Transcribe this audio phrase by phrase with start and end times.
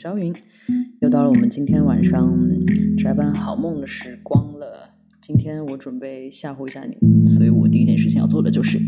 [0.00, 0.34] 小云，
[1.02, 2.34] 又到了我们今天晚上
[2.96, 4.94] 宅班好梦的时光了。
[5.20, 8.80] 今天我准备吓唬一下你们，所以我第一件事情要做的就是。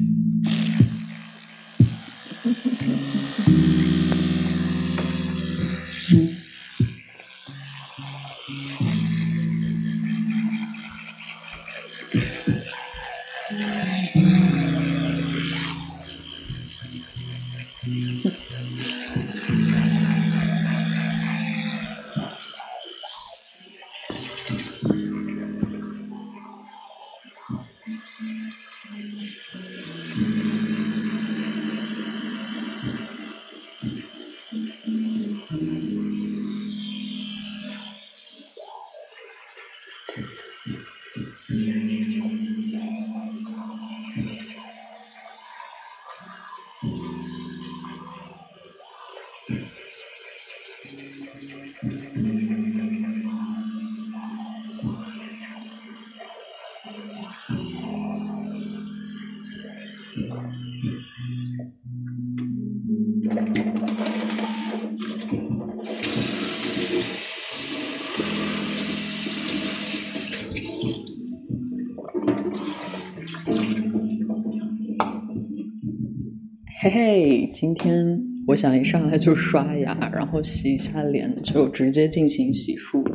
[77.62, 83.08] 今天我想一上来就刷牙，然后洗一下脸，就直接进行洗漱。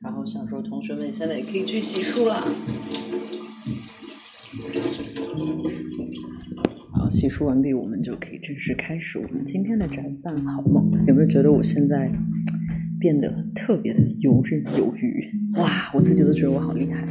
[0.00, 2.42] 然后想说，同学们现在也可以去洗漱啦。
[6.90, 10.90] 好，洗漱完毕，我们就可以正式开始我们今天的宅伴好梦。
[11.06, 12.10] 有没有觉得我现在
[12.98, 15.30] 变得特别的游刃有余？
[15.56, 17.06] 哇，我自己都觉得我好厉害，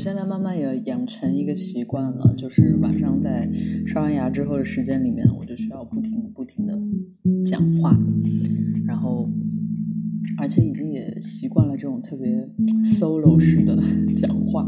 [0.00, 3.46] 现在慢慢也养成一个习惯了，就是晚上在
[3.86, 6.74] 刷完牙之后的时间里面，我就需要不停不停的
[7.44, 7.94] 讲话，
[8.86, 9.28] 然后
[10.38, 12.48] 而且已经也习惯了这种特别
[12.98, 13.78] solo 式的
[14.16, 14.66] 讲话。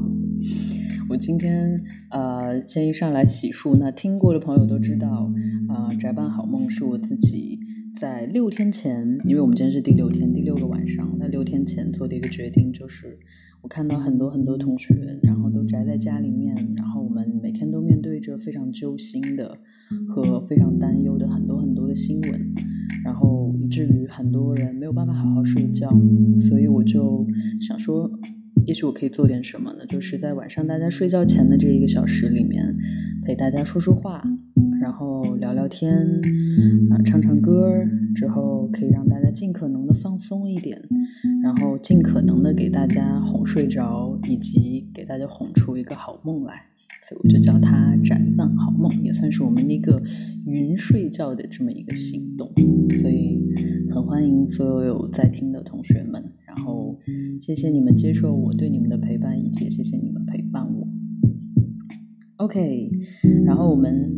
[1.09, 5.32] 我今天呃先一上来洗漱，那听过的朋友都知道
[5.66, 7.59] 啊，宅伴好梦是我自己
[7.98, 13.19] 在六天前，因为我们今天是第六天，第六个晚上，那六天前做的一个决定就是。
[13.62, 14.92] 我看到很多很多同学，
[15.22, 19.56] 然后都宅在家里面，然后我们每天都面对着非常揪心的
[20.08, 22.52] 和非常担忧的很多很多的新闻，
[23.04, 25.88] 然后以至于很多人没有办法好好睡觉，
[26.40, 27.24] 所以我就
[27.60, 28.10] 想说，
[28.66, 29.86] 也许我可以做点什么呢？
[29.86, 32.76] 就是在晚上大家睡觉前的这一个小时里面，
[33.25, 34.22] 陪大家说说话，
[34.81, 35.94] 然后聊聊天，
[36.91, 37.72] 啊，唱唱歌，
[38.15, 40.81] 之后可以让大家尽可能的放松一点。
[41.43, 46.55] 然后尽可能的给大家哄睡着，以及给大家哄出一个好梦来，
[47.09, 50.00] 所以我就叫它“展望好梦”，也算是我们那个
[50.47, 52.53] 云睡觉的这么一个行动。
[53.00, 53.41] 所以
[53.91, 56.97] 很欢迎所有有在听的同学们，然后
[57.41, 60.72] 谢谢你们接受我对你们的陪伴，以及谢谢你们陪伴。
[62.42, 62.91] OK，
[63.47, 64.10] 然后我们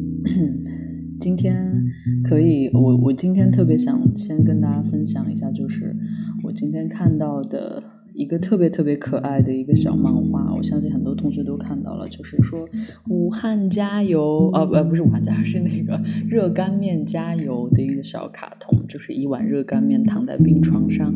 [1.21, 1.85] 今天
[2.27, 5.95] 可以，我我今天特别想先跟大家分享一下，就是。
[6.43, 7.83] 我今天看到的
[8.15, 12.67] 一个特别特别可爱的一个小漫画，我相信很多同学都看到了，就是说
[13.09, 21.15] 武汉加油哦，不不是武汉加油，是那个热干面加油的一个小卡通，就是一碗热干面躺在病床上，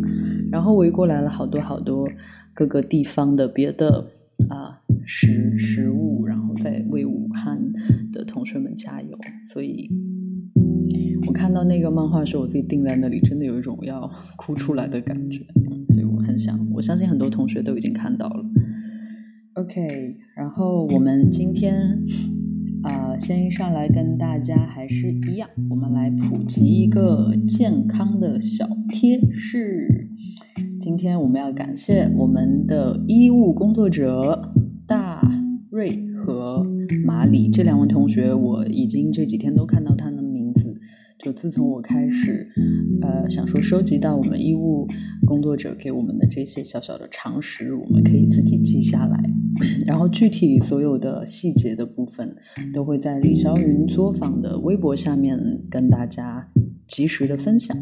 [0.50, 2.06] 然后围过来了好多好多
[2.54, 4.06] 各个地方的别的
[4.48, 7.58] 啊食食物，然后再为武汉
[8.12, 9.88] 的同学们加油，所以。
[11.26, 15.44] 我看到那个漫画的时候，我自己定在那里，真的有一种要哭出来的感觉，
[15.88, 18.44] 所以我很想，我相信很多同学都已经看到了。
[19.54, 21.98] OK，然后我们今天
[22.82, 30.08] 啊，先上来跟大家还是一样，我们来普及一个健康的小贴士。
[30.80, 34.52] 今天我们要感谢我们的医务工作者
[35.78, 35.96] 瑞
[36.26, 36.66] 和
[37.06, 40.26] 马里这两位同学，我已经这几天都看到他们。
[41.24, 42.48] 就自从我开始，
[43.02, 44.86] 呃，想说收集到我们医务
[45.26, 49.20] 工作者给我们的这些小小的常识，我们可以自己记下来，
[49.84, 52.36] 然后具体所有的细节的部分，
[52.72, 55.38] 都会在李霄云作坊的微博下面
[55.68, 56.48] 跟大家
[56.86, 57.76] 及时的分享。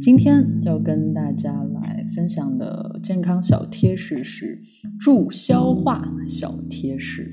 [0.00, 1.77] 今天要跟大家来
[2.14, 4.60] 分享的健康小贴士是
[4.98, 7.30] 助消化小贴士，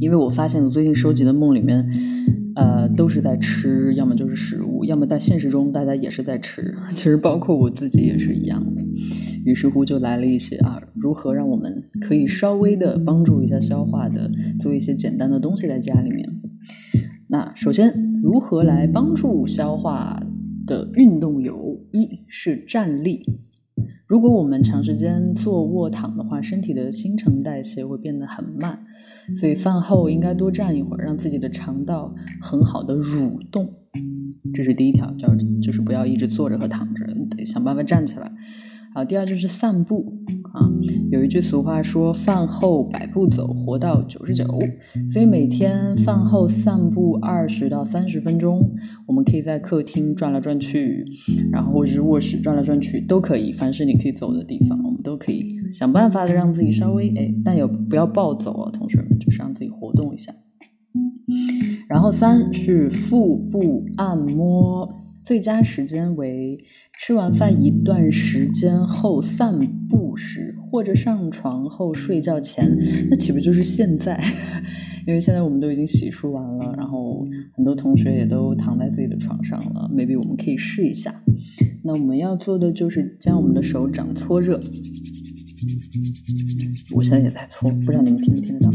[0.00, 1.86] 因为我发现我最近收集的梦里面。
[2.58, 6.74] 呃，都是在吃，要么就是食物，要么在现实中大家也是在吃。
[6.94, 8.82] 其实包括我自己也是一样的。
[9.44, 16.26] 于是乎就来了一些啊，如何让我们可以稍微的帮助一下消化的，做一些简单的东西在家里面。
[17.28, 17.92] 那首先，
[18.22, 20.18] 如何来帮助消化
[20.66, 23.22] 的运动有：一是站立。
[24.06, 28.84] 如果我们长时间坐卧躺的话，身体的新陈代谢会变得很慢。
[29.34, 33.68] 所以饭后应该多站一会儿，让自己的肠道很好的蠕动，
[34.54, 37.04] 这是第一条，就是就是不要一直坐着和躺着，
[37.36, 38.30] 得想办法站起来。
[38.96, 40.10] 好，第二就是散步
[40.54, 40.64] 啊，
[41.10, 44.46] 有一句俗话说“饭后百步走，活到九十九”，
[45.12, 48.58] 所以每天饭后散步二十到三十分钟，
[49.06, 51.04] 我们可以在客厅转来转去，
[51.52, 60.32] 然后或者是卧室转来转去都可以，凡是你可以走的地方，我们都可以想办法的让自己稍微哎，但也不要暴走啊，同学们，就是让自己活动一下。
[61.86, 64.88] 然后三是腹部按摩，
[65.22, 66.58] 最佳时间为。
[66.98, 69.58] 吃完饭一段时间后散
[69.88, 72.66] 步时，或者上床后睡觉前，
[73.10, 74.18] 那岂不就是现在？
[75.06, 79.88] 因为现在我们都已经洗漱完了，然后很多同学也都躺在自己的床上了。
[79.94, 81.22] Maybe 我们可以试一下。
[81.84, 84.60] 那我们要做的就是将我们的手掌搓热。
[86.92, 88.72] 我现在也在搓，不知道你们听不听得到？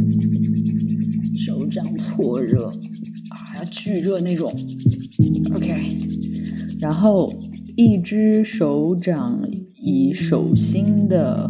[1.35, 4.49] 手掌搓热啊，要巨热那种。
[5.55, 5.97] OK，
[6.79, 7.33] 然后。
[7.83, 9.41] 一只手掌
[9.81, 11.49] 以手心的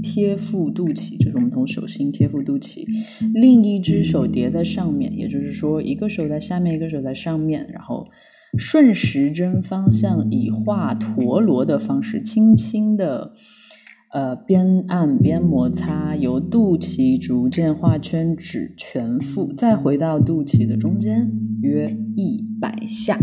[0.00, 2.86] 贴附肚脐，就是我们从手心贴附肚脐，
[3.34, 8.06] 另一只手叠在上面，也就是说，一个手在下面，一个手在上面，然后
[8.56, 13.32] 顺时针方向以画陀螺的方式，轻轻的，
[14.12, 21.28] 呃，边按边摩擦，由肚脐逐渐画圈至全腹，再回到肚脐的中间，
[21.60, 23.18] 约一百下。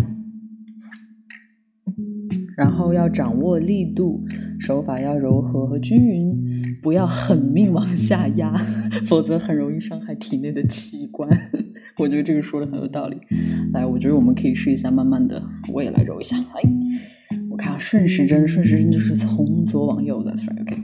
[2.59, 4.21] 然后要掌握力度，
[4.59, 6.35] 手法要柔和和均匀，
[6.83, 8.53] 不要狠命往下压，
[9.05, 11.29] 否则很容易伤害体内的器官。
[11.97, 13.15] 我觉得这个说的很有道理。
[13.71, 15.41] 来，我觉得我们可以试一下，慢慢的，
[15.73, 16.35] 我也来揉一下。
[16.37, 16.61] 哎，
[17.49, 20.77] 我看啊顺时针，顺时针就是从左往右的，right？OK，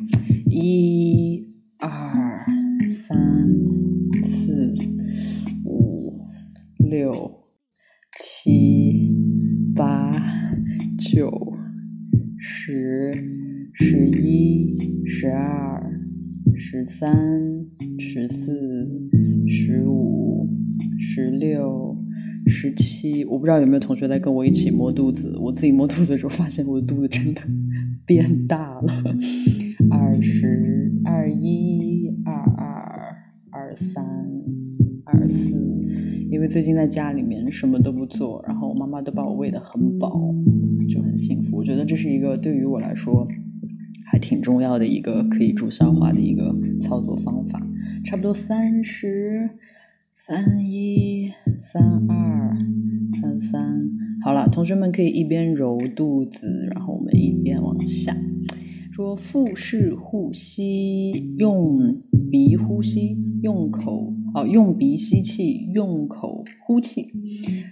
[0.49, 1.45] 一、
[1.77, 1.91] 二、
[2.89, 3.17] 三、
[4.23, 4.73] 四、
[5.65, 6.21] 五、
[6.77, 7.31] 六、
[8.17, 9.11] 七、
[9.75, 10.23] 八、
[10.97, 11.54] 九。
[12.67, 13.13] 十、
[13.73, 15.79] 十一、十二、
[16.55, 17.15] 十三、
[17.99, 19.07] 十四、
[19.47, 20.49] 十五、
[20.97, 21.95] 十六、
[22.47, 25.37] 十七，我不知道有没有同学在跟我一起摸肚子。
[25.39, 27.41] 我自己摸肚子的时候，发现我的肚子真的
[28.03, 29.15] 变大了。
[29.91, 33.15] 二十二一、二二、
[33.51, 34.03] 二三、
[35.03, 35.51] 二四，
[36.35, 40.35] 因为最近在家里面什么都不做，然后我妈妈都把我喂得很饱。
[40.89, 43.25] 就很幸福，我觉得这是一个对于我来说
[44.05, 47.65] 还挺重要的一个可以助消化的一个操作方法。
[48.03, 49.49] 差不多三十
[50.13, 52.53] 三一三二
[53.21, 53.89] 三三，
[54.21, 58.13] 好了，同学们可以一边揉肚子，然后我们一边往下
[58.91, 67.09] 说腹式呼吸，用鼻呼吸，用口哦，用鼻吸气，用口呼气。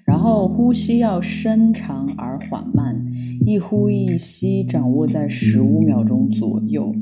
[0.06, 3.06] 然后呼吸要深长而缓慢，
[3.46, 6.96] 一呼一吸掌握在十五秒钟左右，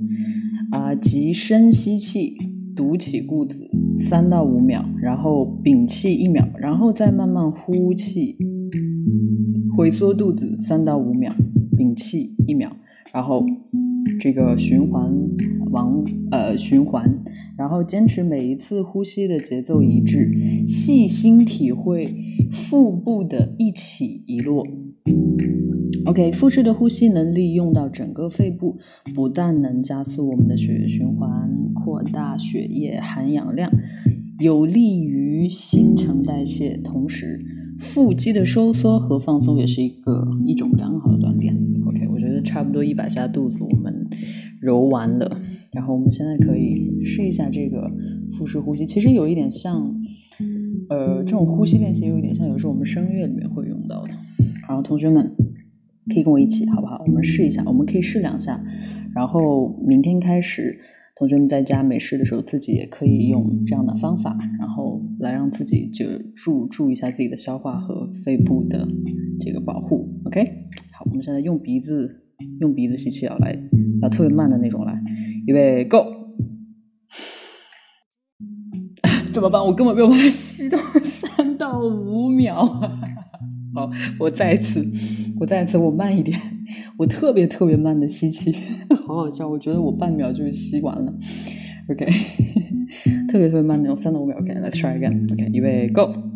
[0.72, 2.36] 啊，即深吸气，
[2.76, 8.36] 鼓起肚子三到五秒，然后屏气一秒，然后再慢慢呼气，
[9.78, 11.32] 回缩肚子三到五秒，
[11.78, 12.72] 屏气一秒，
[13.14, 13.46] 然后
[14.20, 15.14] 这个循环
[15.70, 17.08] 往呃循环，
[17.62, 20.34] 然后坚持每一次呼吸的节奏一致，
[20.66, 22.12] 细心体会。
[22.52, 24.68] 腹部的一起一落
[26.06, 28.78] ，OK，腹式的呼吸能利用到整个肺部，
[29.16, 31.30] 不但能加速我们的血液循环，
[31.74, 33.72] 扩大血液含氧量，
[34.40, 37.40] 有利于新陈代谢，同时
[37.78, 41.56] 腹肌的收缩和放松也是一个一种良好的锻炼。
[41.88, 43.58] OK，我觉得差不多一百下肚子
[44.62, 45.42] 揉完了，
[45.74, 47.92] 然后我们现在可以试一下这个
[48.32, 49.94] 腹式呼吸，其实有一点像。
[50.90, 54.10] 呃，这种呼吸练习有一点像，有时候我们声乐里面会用到的。
[54.68, 55.32] 然后同学们
[56.14, 57.02] 可以跟我一起，好不好？
[57.08, 58.62] 我们试一下，我们可以试两下，
[59.16, 60.78] 然后明天开始，
[61.16, 68.86] 同学们在家没事的时候，自己也可以用这样的方法，然后来让自己就助助一下自己的消化和肺部的
[69.40, 70.10] 这个保护。
[70.26, 70.44] OK，
[70.92, 72.22] 好，我们现在用鼻子
[72.60, 73.58] 用鼻子吸气，要来
[74.02, 75.00] 要特别慢的那种，来，
[75.48, 75.98] 预备，Go。
[79.34, 79.64] 怎么办？
[79.64, 82.66] 我根本没有办法吸到 三到五秒。
[83.74, 84.86] 好，我再一次，
[85.40, 86.38] 我再一次，我慢一点，
[86.98, 88.54] 我特别特别慢的吸气，
[89.08, 89.48] 好好笑。
[89.48, 91.14] 我觉得我半秒就吸完了。
[91.90, 92.06] OK，
[93.30, 94.38] 特别特别慢那种三到五秒。
[94.38, 95.32] OK，Let's try again。
[95.32, 96.31] OK，预备，Go。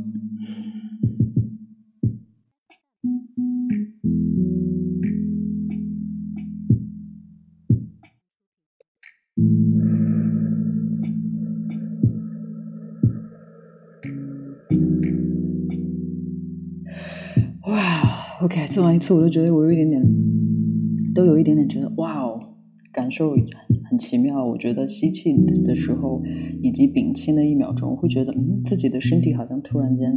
[17.67, 20.01] 哇 OK，做完一次我都觉得我有一点点，
[21.15, 22.39] 都有一点点觉得哇哦，
[22.93, 23.35] 感受
[23.89, 24.45] 很奇妙。
[24.45, 25.33] 我觉得吸气
[25.65, 26.21] 的时候
[26.61, 30.13] 以及屏气那一秒钟，我会觉得嗯，自己的身体好像突然间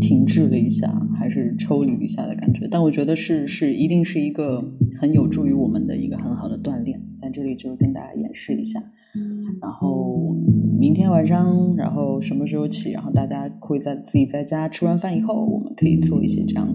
[0.00, 2.68] 停滞了一下，还是抽离一下的感觉。
[2.70, 4.62] 但我觉得是是一定是一个
[5.00, 8.82] 很有助于我们的一个很好的锻炼，在这里就跟大家演示一下。
[9.66, 10.32] 然后
[10.78, 12.92] 明天晚上，然后什么时候起？
[12.92, 16.68] 然后大家会在自己在家吃完饭以后，我们可以做一些这样。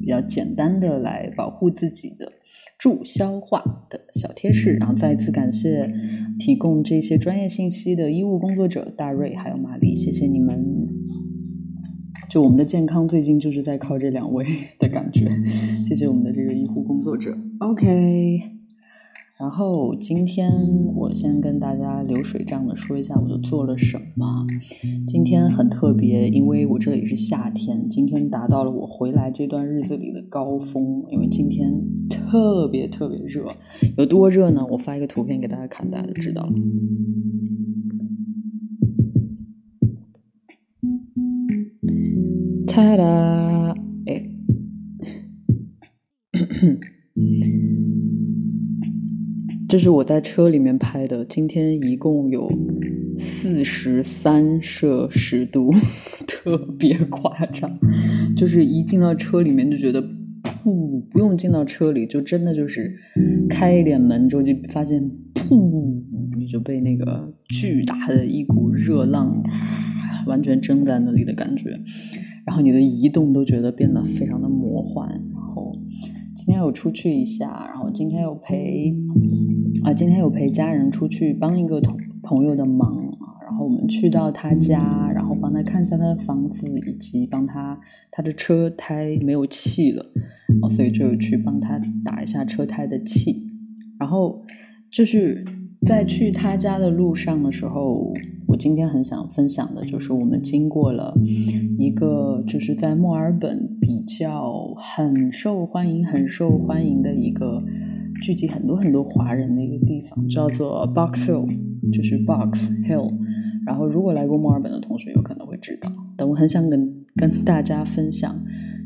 [0.00, 2.30] 比较简单的来保护自己的
[2.76, 5.88] 助消化的小贴士，然后再一次感谢
[6.40, 10.62] 提供这些专业信息的医务工作者大瑞还有玛丽，谢谢你们。
[12.28, 14.44] 就我们的健康最近就是在靠这两位
[14.80, 15.30] 的感觉，
[15.86, 17.32] 谢谢我们的这个医护工作者。
[17.60, 18.53] OK。
[19.36, 20.48] 然后今天
[20.94, 24.46] 我先跟大家流水账的说一下，我都做了什么。
[25.08, 31.04] 今天很特别，因为我这里是夏天，今天达到了我回来这段日子里的高峰。
[31.10, 31.68] 因为今天
[32.08, 33.44] 特别特别热，
[33.96, 34.64] 有多热呢？
[34.70, 36.52] 我发一个图片给大家看，大家就知道了。
[42.68, 43.74] 哒哒，
[44.06, 44.30] 哎。
[49.74, 52.48] 这是我在车里面拍的，今天一共有
[53.18, 55.72] 四十三摄氏度，
[56.28, 57.76] 特别夸张。
[58.36, 60.00] 就是一进到车里面就觉得，
[60.44, 62.94] 噗，不用进到车里，就真的就是
[63.50, 66.00] 开一点门之后就发现，噗，
[66.38, 69.42] 你就被那个巨大的一股热浪
[70.28, 71.70] 完全蒸在那里的感觉，
[72.46, 75.08] 然后你的移动都觉得变得非常的魔幻。
[75.08, 75.76] 然后
[76.44, 78.94] 今天有出去一下，然后今天有陪。
[79.82, 90.04] 啊，今天有陪家人出去帮一个同朋友的忙啊，然后我们去到他家，然后帮他看一下他的房子，以及帮他他的车胎没有气了，
[90.60, 93.42] 哦，所以就去帮他打一下车胎的气。
[93.98, 94.42] 然后
[94.90, 95.42] 就是
[95.86, 98.12] 在去他家的路上的时候，
[98.46, 101.14] 我今天很想分享的就是我们经过了
[101.78, 107.62] 一个就是在墨尔本比较很受欢迎、很受欢迎的一个。
[108.22, 111.46] 聚集很多很多华人的一个地方叫做 Box Hill，
[111.92, 113.12] 就是 Box Hill。
[113.66, 115.92] 然后如果来过墨尔本的同学有可能会知道。
[116.16, 118.40] 但我很想跟跟大家分享，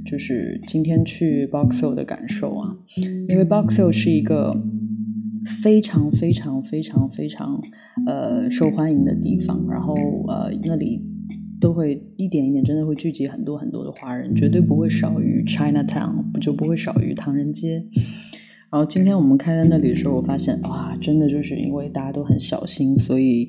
[0.04, 2.74] 就是今天去 Box Hill 的感受啊。
[3.28, 4.56] 因为 Box Hill 是一个
[5.62, 7.60] 非常非常非常非常
[8.06, 9.94] 呃受欢迎的地方，然后
[10.26, 11.00] 呃那里
[11.60, 17.84] 都会一点一点真的会聚集很多很多的华人，绝对不会少于 Chinatown，不就不会少于唐人街。
[18.70, 23.48] 然后今天我们开在那里的时候，我发现哇，真的就是因为大家都很小心，所以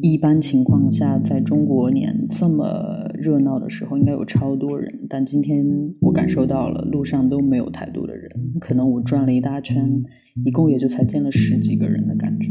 [0.00, 2.64] 一般情况下，在中国年这么
[3.18, 5.00] 热闹的时候，应该有超多人。
[5.10, 5.62] 但今天
[6.00, 10.02] 我感受到了，路上都没有太多的人，可能我转了一大圈，
[10.46, 12.50] 一共也就才见了十几个人的感觉。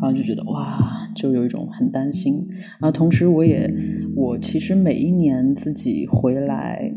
[0.00, 2.46] 然后就觉得哇，就有一种很担心。
[2.80, 3.72] 然后同时，我也
[4.14, 6.92] 我其实每一年自己回来。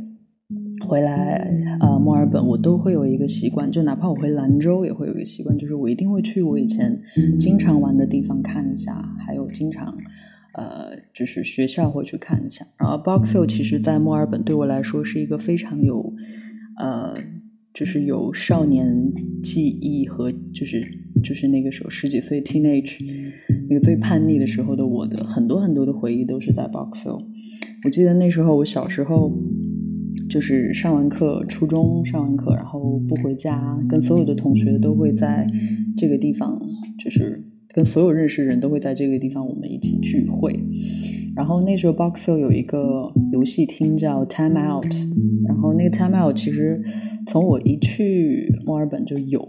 [0.88, 1.48] 回来
[1.80, 7.00] 呃，墨尔本我都会有一个习惯，就哪怕我回兰州也会有一个习惯，就是我一定会去我以前
[7.40, 9.96] 经常玩的地方看一下，还有经常
[10.56, 12.66] 呃，就是学校会去看一下。
[12.78, 16.14] 然后 Box Hill 其实在墨尔本对我来说是一个非常有
[16.80, 17.16] 呃，
[17.74, 20.84] 就是有少年记忆和就是
[21.22, 22.98] 就是那个时候十几岁 teenage
[23.70, 27.24] 那个最叛逆的时候的我的很多很多的回忆都是在 Box Hill。
[27.84, 29.32] 我记得那时候我小时候。
[30.30, 35.46] 就是上完课，初中上完课，然后不回家，跟所有的同学都会在
[35.98, 36.58] 这个地方，
[36.98, 40.58] 就是跟所有认识的人都会在这个地方，我们一起聚会。
[41.36, 44.94] 然后那时候 Boxhill 有一个游戏厅叫 Time Out，
[45.48, 46.82] 然后那个 Time Out 其实
[47.28, 49.46] 从我一去墨尔本就有，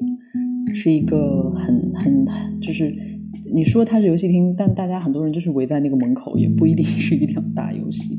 [0.75, 2.26] 是一个很很
[2.61, 2.95] 就是
[3.55, 8.19] 你说它是游戏厅，但大家很多人就是围在那个门口，也不一定是一定要打游戏。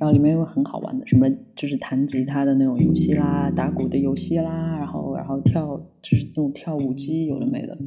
[0.00, 7.78] 然后里面有很好玩的，什么就是弹吉他的那种游戏啦，打鼓的游戏啦，然后然后跳就是那种跳舞机，有的没的。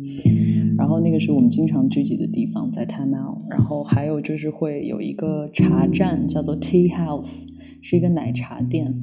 [0.77, 3.39] 然后那个是我们经常聚集的地方，在 Time Out。
[3.49, 7.43] 然后还有就是会有一个茶站，叫做 Tea House，
[7.81, 8.95] 是一个奶茶店。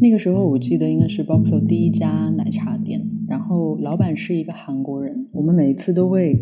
[0.00, 3.06] 那个时候我记得应该是 Boxo 第一家奶茶店。
[3.58, 6.32] 后老板是一个韩国人，我们每次都会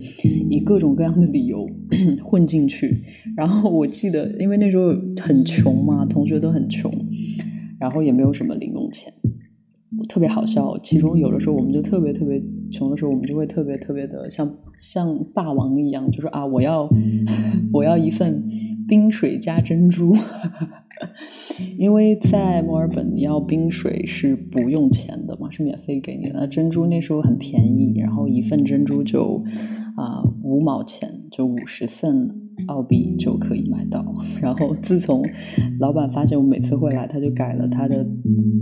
[0.50, 1.66] 以各种各样的理由
[2.22, 3.02] 混进去。
[3.34, 4.88] 然后我记得，因为那时候
[5.20, 6.92] 很穷嘛，同学都很穷，
[7.80, 9.10] 然后也没有什么零用钱，
[10.08, 10.78] 特别好笑。
[10.82, 16.88] 其中有的时候我们就特别特别穷的时候，我们就会特别特别的像像霸王一样，就说啊，我要
[17.72, 18.42] 我要一份
[18.86, 20.14] 冰水加珍珠。
[21.78, 26.46] 因为在墨尔本，你要冰水是不用钱的嘛，是免费给你的。
[26.46, 29.42] 珍珠那时候很便宜，然后一份珍珠就
[29.96, 32.30] 啊五毛钱，就五十份
[32.68, 34.04] 澳币就可以买到。
[34.40, 35.22] 然后自从
[35.78, 38.06] 老板发现我每次会来，他就改了他的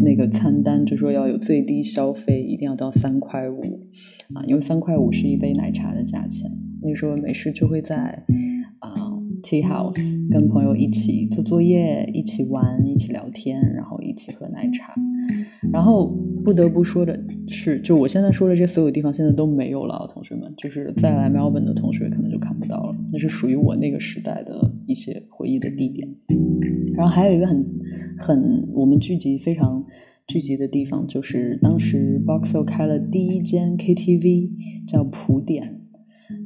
[0.00, 3.62] 那个餐单，就说要有最低消费，一定要到三块五
[4.34, 6.50] 啊，因为三块五是一杯奶茶的价钱。
[6.82, 8.24] 那时候没事就会在
[8.80, 9.13] 啊。
[9.44, 14.94] Tea House 跟朋友一起做作业，一起玩，一起聊天，然后一起喝奶茶。
[15.70, 16.06] 然后
[16.42, 22.96] 不得不说的是，就我现在说的这所有地方现在都没有了，同学们，就是再来 Melbourne 的同学可能就看不到了。
[23.12, 26.08] 那是属于我那个时代的一些回忆的地点。
[26.94, 27.66] 然后还有一个很
[28.18, 29.84] 很我们聚集非常
[30.26, 34.50] 聚集的地方，就是当时 Boxhill 开了第一间 KTV，
[34.88, 35.80] 叫普点。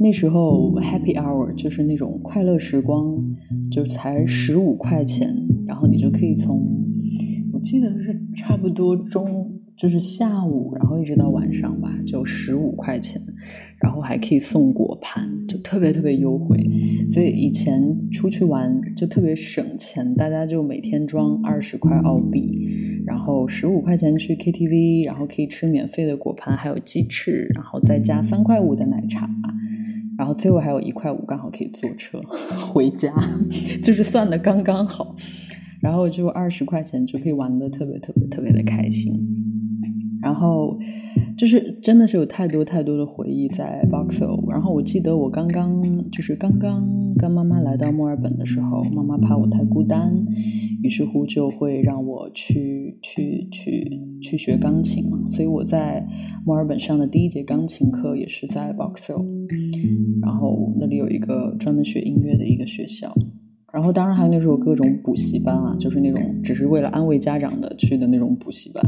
[0.00, 3.18] 那时候 Happy Hour 就是那种快乐时光，
[3.70, 5.34] 就才十五块钱，
[5.66, 6.64] 然后你就可以从，
[7.52, 13.20] 我记得是差不多中，就是下午，然后一直到晚上吧，就十五块钱，
[13.82, 16.56] 然后还可以送果盘，就特别特别优惠。
[17.10, 29.28] 所以以前出去玩就特别省钱，大家就每天装二十块澳币，然后十五块钱去 KTV，然后可以吃免费的果盘，还有鸡翅，然后再加三块五的奶茶。
[30.18, 32.20] 然后最后还有一块五，刚好可以坐车
[32.72, 33.14] 回家，
[33.84, 35.14] 就是算的刚刚好。
[35.80, 39.14] 然后就二十块钱就可以玩的特别特别特别的开心。
[40.20, 40.78] 然后
[41.36, 44.50] 就是真的是有太多太多的回忆在 Boxhill。
[44.50, 50.12] 然后我记得我刚刚就是刚刚跟妈妈来到墨尔本的时候，妈妈怕我太孤单，
[50.82, 55.18] 于是乎就会让我去去去去学钢琴嘛。
[55.28, 56.06] 所以我在
[56.44, 59.24] 墨尔本上的第一节钢琴课也是在 Boxhill。
[60.20, 63.14] 然后那里有一个专门学音乐的一个学校，
[63.72, 68.82] 然后当然还有那时候各种补习班啊，就是那种只是为了安慰家长的去的那种补习班。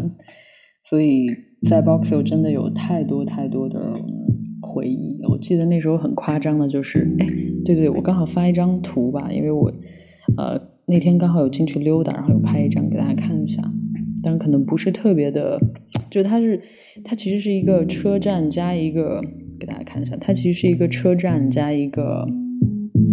[0.82, 1.26] 所以
[1.68, 3.98] 在 Boxhill 真的有太多太多的
[4.60, 5.20] 回忆。
[5.28, 7.26] 我记得那时候很夸张的，就是哎，
[7.64, 9.72] 对对，我刚好发一张图吧，因为我
[10.36, 13.62] 呃那天刚好有进去溜达，然后有拍一张给大家看一下。
[14.22, 15.58] 但可能不是特别的，
[16.10, 16.60] 就它是
[17.04, 19.20] 它其实是一个车站加一个。
[19.60, 22.26] 给大家看一下，它其实是一个车站加一个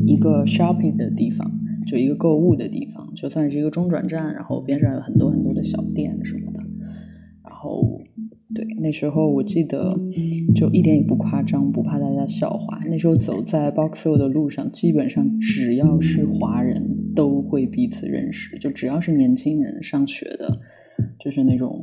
[0.06, 1.52] 一个 shopping 的地方，
[1.86, 4.34] 就一个购物的地方，就算是一个中转站。
[4.34, 6.62] 然后边上有很多很多的小店什么的。
[7.68, 8.02] 然后，
[8.56, 9.94] 对，那时候我记得
[10.56, 12.80] 就一点也不夸张，不怕大家笑话。
[12.90, 16.82] 那时候走在 Boxhill 的路上，基本上只要是华人
[17.14, 20.60] 都会彼此认识，就只要是年轻人上学的，
[21.20, 21.78] 就是那种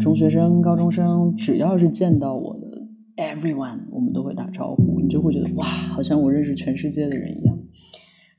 [0.00, 2.88] 中学生、高中生，只要是见到我的。
[3.16, 7.56] Everyone，我们都会打招呼，你就会觉得哇，好像我认识全世界的人一样。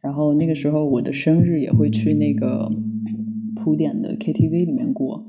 [0.02, 2.70] 然后那个时候，我的生日也会去那个
[3.56, 5.24] 铺点的 KTV 里面过，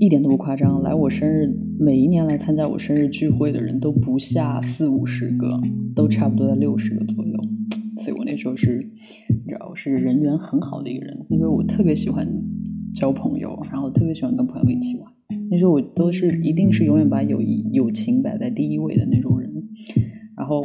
[0.00, 0.80] 一点都不夸张。
[0.82, 5.60] 来我生日，每一年来参加我生日聚会的人都不下四五十个，
[5.94, 7.34] 都差不多在六十个左右。
[7.98, 8.78] 所以我那时候是，
[9.28, 12.24] 你知道，我是人缘很好的一个人，因为我特别喜欢
[12.94, 15.12] 交朋友，然后特别喜欢跟朋友一起玩。
[15.50, 19.50] 那时候我都是一定是永远把友谊友情摆在第一位的那种人，
[20.36, 20.64] 然后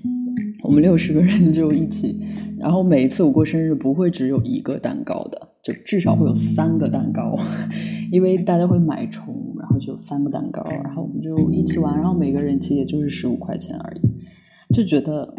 [0.64, 2.18] 我们六十个人就一起，
[2.58, 7.38] 然后每一次我过生日不会只有一个蛋糕的，就至少会有三个蛋糕，
[8.10, 15.32] 因为大家会买重，然后就有三个蛋糕，然后我们就一起玩，然后每个人其实也就是十五块钱而已，就觉得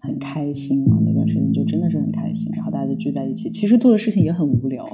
[0.00, 4.84] 很开心嘛，那段时间就真的是很开心，然后大家就聚在一起，其实做的事情也很无聊。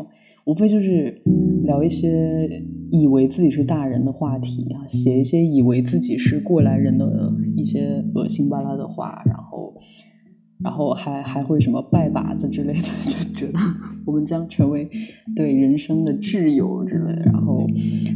[0.47, 1.23] 无非就是
[1.62, 9.63] 聊一些以为自己是大人的话题啊，写一些以为自己是过来人的一些恶心巴拉的话，然后
[10.62, 13.58] 然后还还会什么拜把子之类的， 就觉得
[14.06, 14.88] 我们将成为
[15.34, 17.22] 对人生的挚友之类的。
[17.24, 17.66] 然后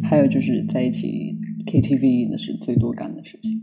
[0.02, 3.62] 还有就是在一起 KTV，那是最多干的事情。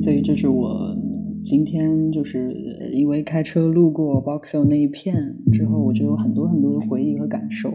[0.00, 0.96] 所以这是我
[1.44, 7.72] 今天就是因为开车路过 Boxhill 那一片之后，我就有很多很多的回忆和感受。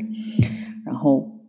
[0.85, 1.39] 然后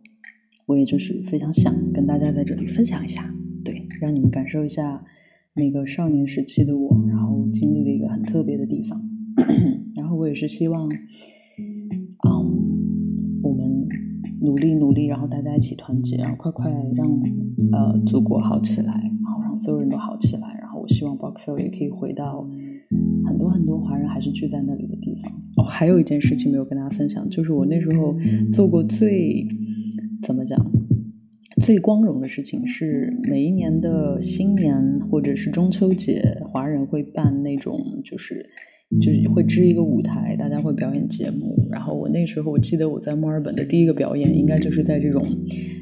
[0.65, 5.03] 我也就是非常想跟大家在这里分享一下，对，让你们感受一下。
[5.59, 8.99] 那个少年时期的我，然后经历了一个很特别的地方，
[9.93, 12.39] 然后我也是希望，嗯，
[13.43, 13.85] 我们
[14.41, 17.07] 努力努力，然后大家一起团结，然后快快让
[17.73, 22.49] 呃祖国好起来，然后让所有人都好起来，然后我希望 Boxer 也可以回到
[23.27, 25.31] 很多很多华人还是聚在那里的地方。
[25.57, 28.15] 哦，还有一件事情没有跟大家分享，就是我那时候
[28.53, 29.45] 做过最
[30.23, 30.57] 怎么讲？
[31.59, 38.49] 最光荣的事情是，每一年的新年或者是中秋节，华人会办那种就是。
[39.01, 41.55] 就是会支一个舞台，大家会表演节目。
[41.71, 45.23] 然后我那时候，我记得我在墨尔本的第一个表演，应该就是在这种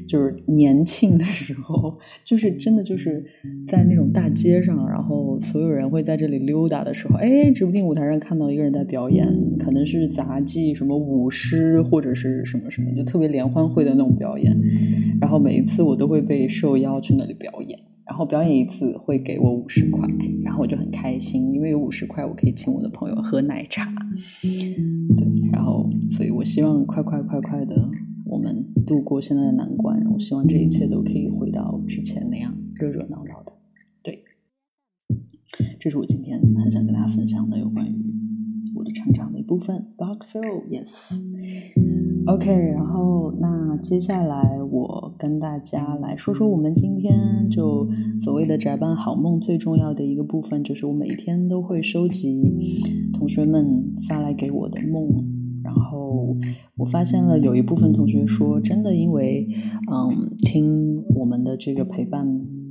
[0.06, 3.24] 就是年庆的时候，就是真的就是
[3.66, 9.26] 在那种大街上，然后所有人会在这里溜达的时候，哎，指不定舞台上看到一个人在表演，
[9.58, 14.54] 可能是杂技、什么舞狮或者是什么什么，就特别联欢会的那种表演。
[15.18, 17.78] 然后每一次我都会被受邀去那里表演。
[18.08, 20.08] 然后表演一次会给我五十块，
[20.42, 23.92] 然后我就很开心，因为有五十块，我可以请我的朋友喝奶茶。
[24.42, 24.74] 对，
[25.52, 27.88] 然后所以我希望快快快快的，
[28.24, 33.52] 我们度过现在的难关，我希望这一切都可以回到之前那样热热闹闹的。
[34.02, 34.24] 对，
[35.78, 37.94] 这是我今天很想跟大家分享的有关于
[38.74, 39.86] 我的成长的一部分。
[39.98, 41.97] Boxo，yes。
[42.28, 47.88] OK，然后那接下来我跟大家来说说我们今天就
[48.20, 52.82] 所谓的宅班好梦最重要的一个部分，就是我每天都会收集
[53.14, 55.08] 同学们发来给我的梦，
[55.64, 56.36] 然后
[56.76, 59.48] 我发现了有一部分同学说，真的因为
[59.90, 62.26] 嗯听我们的这个陪伴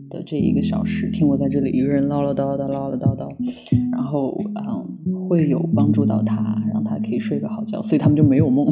[0.07, 3.27] 的这一个小时，听我在这里一个人唠唠叨叨唠唠叨叨，
[3.91, 6.55] 然后嗯会有帮助到他。
[7.07, 8.67] 可以睡个好觉，所以他们就没有梦。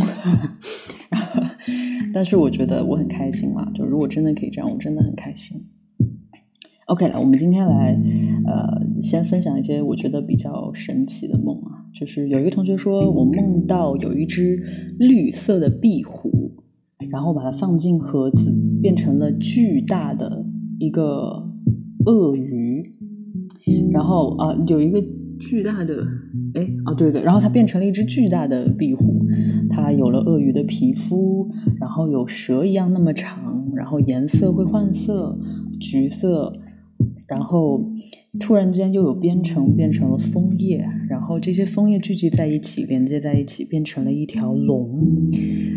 [2.13, 5.65] 但是我觉得我很开心嘛，就如果真的可以这样，我真的很开心。
[6.87, 7.99] OK 了，我们今天来
[8.45, 11.83] 呃，先分享一些我觉得比较神奇的梦啊。
[11.93, 14.61] 就是有一个同学说我梦到有一只
[14.99, 16.51] 绿色的壁虎，
[17.09, 20.45] 然后把它放进盒子，变成了巨大的
[20.77, 21.49] 一个
[22.05, 22.93] 鳄鱼，
[23.91, 25.03] 然后啊有一个
[25.49, 26.05] 巨大的。
[26.55, 29.25] 哎，哦，对对，然后它变成了一只巨大的壁虎，
[29.69, 35.37] 它有了鳄鱼的皮肤，然后有蛇一样那么长，然后颜色会换色，
[35.79, 36.53] 橘色，
[37.27, 37.83] 然后
[38.39, 45.31] 突然间又有编程变成了枫叶，然后这些枫叶聚集在一起，连接在一起，变成了一条龙，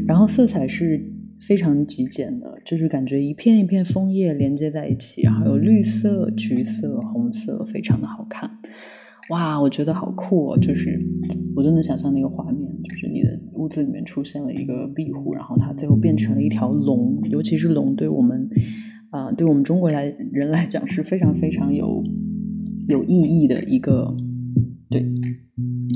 [0.06, 1.00] 然后色彩是
[1.40, 8.50] 非常极简的，就是感觉一片一片枫叶连接在一起，然后有绿色、橘色、红色，非常的好看。
[9.30, 10.58] 哇，我觉得好酷哦！
[10.58, 10.98] 就是
[11.54, 17.20] 我都能想象那个画面，就是你的屋子里面出现了一个壁虎，然后它最后变成了一条龙。
[17.30, 18.48] 尤其是龙，对我们
[19.10, 22.02] 啊，对我们中国来人来讲是非常非常有
[22.88, 24.16] 有意义的一个
[24.88, 25.04] 对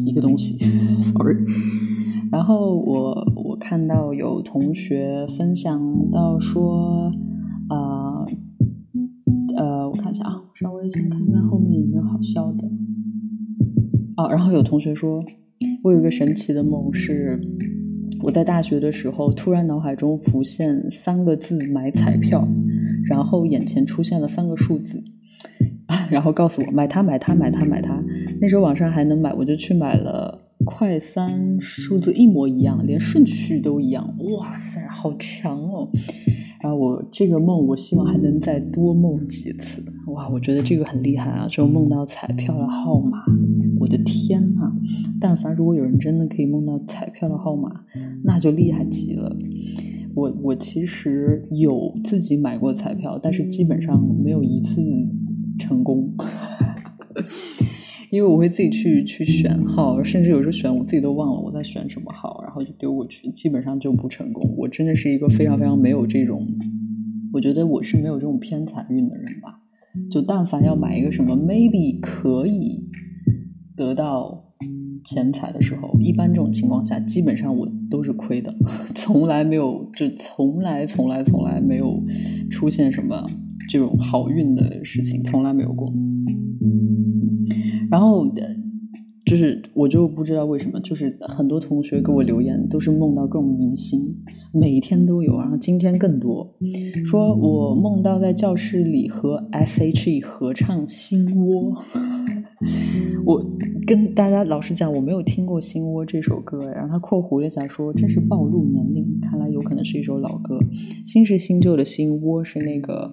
[0.05, 0.59] 一个东西。
[1.01, 1.37] Sorry。
[2.31, 7.11] 然后我我看到有同学分享到说
[7.69, 8.27] 啊
[9.57, 12.69] 呃，我看一下啊，稍微先看看后面有没有好笑的。
[14.17, 15.25] 啊，然后有同学说，
[15.83, 17.41] 我有一个神奇的梦，是
[18.23, 22.47] 我在大学的时候，突然脑海中浮现三个字“买彩票”，
[23.09, 25.03] 然后眼前出现了三个数字，
[26.11, 28.03] 然后告诉我买它，买它，买它，买它。
[28.41, 30.39] 那时候网上还能买，我就去买了。
[30.65, 35.91] 快三数字一模一样，连顺序都一样，哇塞，好强哦！
[36.63, 39.85] 然后我这个梦，我希望还能再多梦几次。
[40.07, 41.49] 哇，我觉得这个很厉害啊！
[41.51, 43.19] 就梦到彩票的号码，
[43.81, 44.73] 我的天呐！
[45.21, 47.69] 但凡如果有人真的可以梦到彩票的号码，
[48.23, 49.37] 那就厉害极了。
[50.15, 54.81] 我我其实有自己买过彩票，但是基本上没有一次
[55.59, 56.15] 成功。
[58.13, 64.55] 因为我会自己去去选号，甚至有时候选我自己都忘了我在选什么号，然后就丢过去，基本上就不成功。
[64.59, 66.47] 我真的是一个非常非常没有这种，
[67.33, 69.61] 我觉得我是没有这种偏财运的人吧。
[70.11, 72.85] 就但凡要买一个什么 maybe 可以
[73.75, 74.45] 得到
[75.03, 78.55] 钱财的时候，一般这种情况下，基本上我都是亏的，
[78.95, 81.99] 从来没有，就从来从来从来没有
[82.51, 83.27] 出现什么
[83.71, 85.91] 这种好运的事情，从来没有过。
[87.93, 88.27] 然后，
[89.27, 94.01] 就是我就不知道为什么，就是很多同学给我留言都是梦到各种明星，
[94.53, 96.57] 每天都有，然后今天更多，
[97.05, 101.75] 说我梦到在教室里和 S.H.E 合唱《心窝》。
[103.27, 103.45] 我
[103.87, 110.59] 跟大家老实讲，我没有听过《心窝》这首歌，然后他括弧了一下说这是暴露年龄，看来有可能是一首老歌。
[111.05, 113.13] 新是新旧的新窝是那个，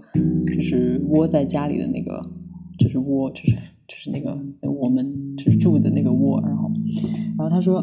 [0.55, 2.21] 就是窝在家里的那个，
[2.79, 3.51] 就是窝，就是
[3.87, 6.41] 就是那个我们就是住的那个窝。
[6.41, 6.71] 然后，
[7.37, 7.81] 然后他说，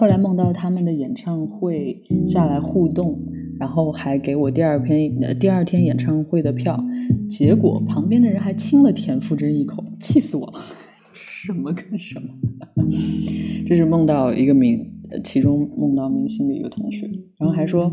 [0.00, 3.20] 后来梦到他们的演唱会下来互动，
[3.58, 6.82] 然后还给我第二篇呃第二天演唱会的票。
[7.28, 10.60] 结果旁边的人还亲了田馥甄一口，气死我了！
[11.14, 12.28] 什么跟什么？
[13.66, 14.84] 这是梦到一个明，
[15.22, 17.06] 其中梦到明星的一个同学，
[17.38, 17.90] 然后还说，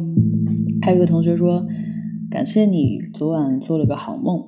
[0.82, 1.66] 还有一个同学说，
[2.30, 4.42] 感谢你昨晚做了个好梦，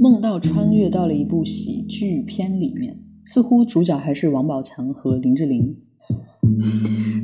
[0.00, 5.76] 梦到穿越到了一部喜剧片里面，似乎主角还是王宝强和林志玲，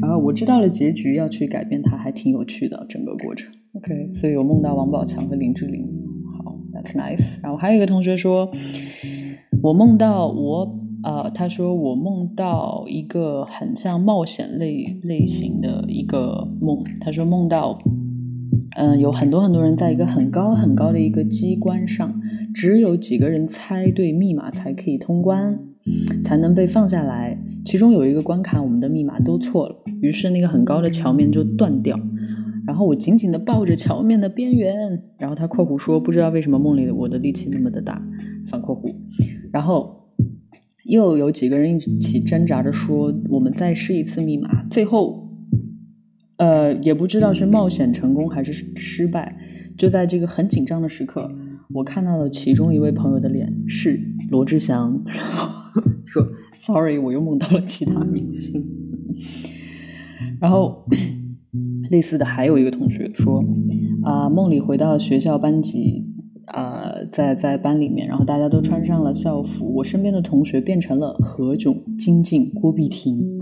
[0.00, 3.52] 然后我知道了结局要去改变它，还挺有趣的整个过程。
[3.74, 5.84] OK，所以我梦到王宝强和林志玲。
[6.44, 8.50] 好，That's Nice，然后还有一个同学说，
[9.62, 16.82] 我梦到我呃，他说我梦到一个很像冒险类类型的一个梦。
[17.00, 17.78] 他说梦到，
[18.76, 22.14] 嗯，有很多很多人在一个很高很高的一个机关上，
[22.54, 25.58] 只有几个人猜对密码才可以通关，
[26.22, 27.36] 才能被放下来。
[27.64, 31.98] 其中有一个关卡，我们的密码都错了，于是那个很高的桥面就断掉。
[32.66, 38.02] 然后我紧紧的抱着桥面的边缘，然后他括弧说不知道为什么梦里的我的力气那么的大，
[38.46, 38.94] 反括弧，
[39.52, 40.08] 然后
[40.84, 45.28] 又有几个人一起挣扎着说我们再试一次密码，最后，
[46.38, 49.36] 呃也不知道是冒险成功还是失败，
[49.76, 51.30] 就在这个很紧张的时刻，
[51.72, 54.00] 我看到了其中一位朋友的脸是
[54.30, 56.26] 罗志祥，然后 说
[56.58, 58.64] sorry 我又梦到了其他明星，
[60.40, 60.86] 然后。
[61.90, 63.44] 类似的还有一个同学说，
[64.02, 66.04] 啊，梦里回到学校班级，
[66.46, 73.38] 啊，在在班里面，然后大家都穿上了校服，我身边的同学变成了何炅、金靖、郭碧婷，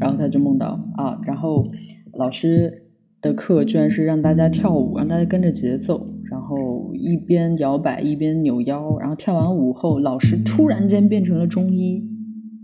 [0.00, 1.70] 然后他就梦到啊，然后
[2.14, 2.86] 老师
[3.20, 12.02] 的课居然是让大家跳舞，让大家跟着节奏，然后一边摇摆一边扭腰，然后跳完舞后，老师突然间变成了中医，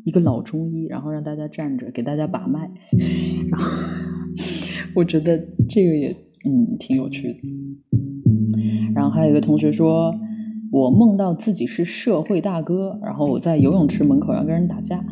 [0.05, 2.71] 一个老中医，然后让大家站着给大家把脉，
[3.51, 3.71] 然后。
[4.95, 5.37] 我觉得
[5.69, 6.11] 这个也
[6.49, 7.39] 嗯挺有趣的。
[8.95, 10.15] 然后还有一个同学说，
[10.71, 15.05] 我梦到自己是社会大哥，然后我在游泳池门口要跟人打架，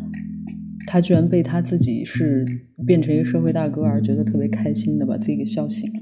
[0.87, 2.47] 他居然被他自己是
[2.87, 6.01] 变成一个社会大哥而觉得特别开心的把自己给笑醒了。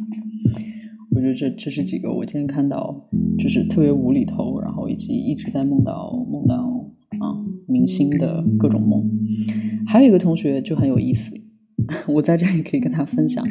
[1.21, 3.07] 我觉得这这是几个我今天看到
[3.39, 6.57] 就是特别无厘头，然后以及一直在梦到梦到
[7.19, 7.37] 啊
[7.69, 9.07] 明星的各种梦。
[9.87, 11.35] 还有一个同学就很有意思。
[12.09, 13.45] 我在这里可以跟他分享，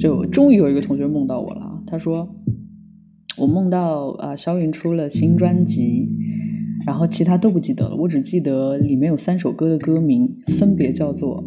[0.00, 1.82] 就终于有一个同学梦到我了。
[1.86, 2.28] 他说，
[3.38, 6.08] 我梦到啊，肖云出了新专辑，
[6.86, 11.44] 然后其他都不记得了，我只记得里面有三首歌的歌名，分别叫做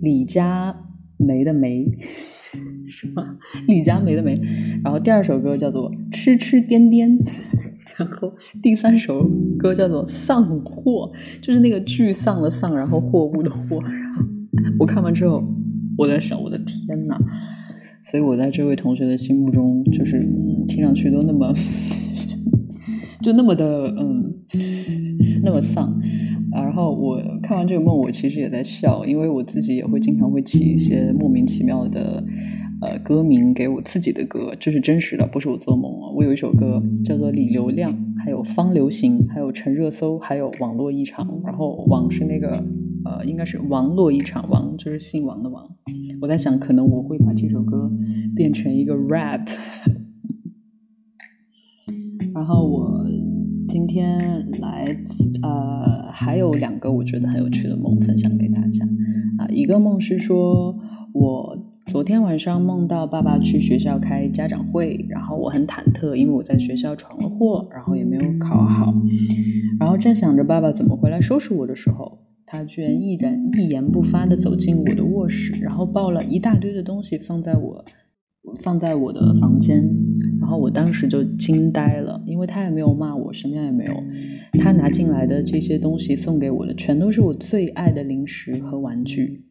[0.00, 0.74] 李佳
[1.18, 1.86] 梅的梅，
[2.88, 3.22] 什么
[3.68, 4.40] 李佳梅的梅，
[4.82, 7.08] 然后第二首歌叫做痴痴颠颠，
[7.96, 13.80] 然后第三首歌叫做丧货，就是那个沮丧的丧，然后货物的货。
[13.82, 14.24] 然后
[14.78, 15.42] 我看完之后。
[16.00, 17.18] 我在想，我的天呐！
[18.04, 20.24] 所以我在这位同学的心目中，就是
[20.68, 21.52] 听上去都那么，
[23.20, 24.32] 就那么的嗯，
[25.42, 26.00] 那么丧。
[26.52, 32.22] 然后我看完这个梦，我其实也在笑，因为我自己也会经常会起一些莫名其妙的
[32.80, 36.10] 呃歌名给我自己的歌，这是真实的，不是我做梦啊。
[36.14, 37.92] 我有一首歌叫做《李流量》，
[38.24, 41.26] 还有《方流行》，还有《陈热搜》，还有《网络异常》。
[41.44, 42.64] 然后网是那个
[43.04, 45.68] 呃，应该是网络异常，王就是姓王的王。
[46.20, 47.90] 我在想，可能我会把这首歌
[48.34, 49.48] 变成一个 rap。
[52.34, 53.04] 然后我
[53.68, 54.96] 今天来，
[55.42, 58.84] 呃，还有两个我觉得很有趣的梦分享给大家。
[59.38, 60.76] 啊，一个梦是说，
[61.12, 68.94] 我昨天晚上梦到爸爸去学校开家长会，然后我很忐忑，因为我在学校闯了祸，然后也没有考好。
[69.80, 72.18] 然后正想着爸爸怎么回来收拾我的时候。
[72.50, 77.84] 他居然毅然一言不发的走进我的卧室，然后抱了一大堆的东西放在我
[78.58, 79.86] 放在我的房间，
[80.40, 83.92] 然后我当时就惊呆了，因为他也没有骂我，什么样也没有。
[84.60, 89.44] 他拿进来的这些东西送给我的，全都是我最爱的零食和玩具。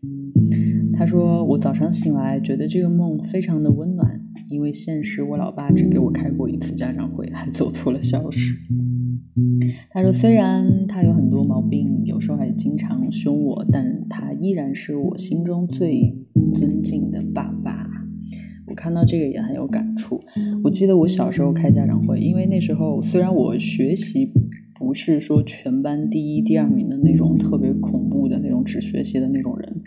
[0.97, 8.57] 他说我早上醒来觉得这个梦非常的温暖，因为现实我老爸只给我开过一次家长会，还走错了教室。
[9.91, 16.15] 他说：“虽然他有很多毛病，有时候还经常凶我，但他依然是我心中最
[16.55, 17.85] 尊敬的爸爸。”
[18.65, 20.19] 我看到这个也很有感触。
[20.63, 24.29] 我记得我小时候开家长会，因为那时候虽然我学习
[24.75, 29.81] 不是说全班第一、第二名的那种特别恐怖的那种只学习的那种人，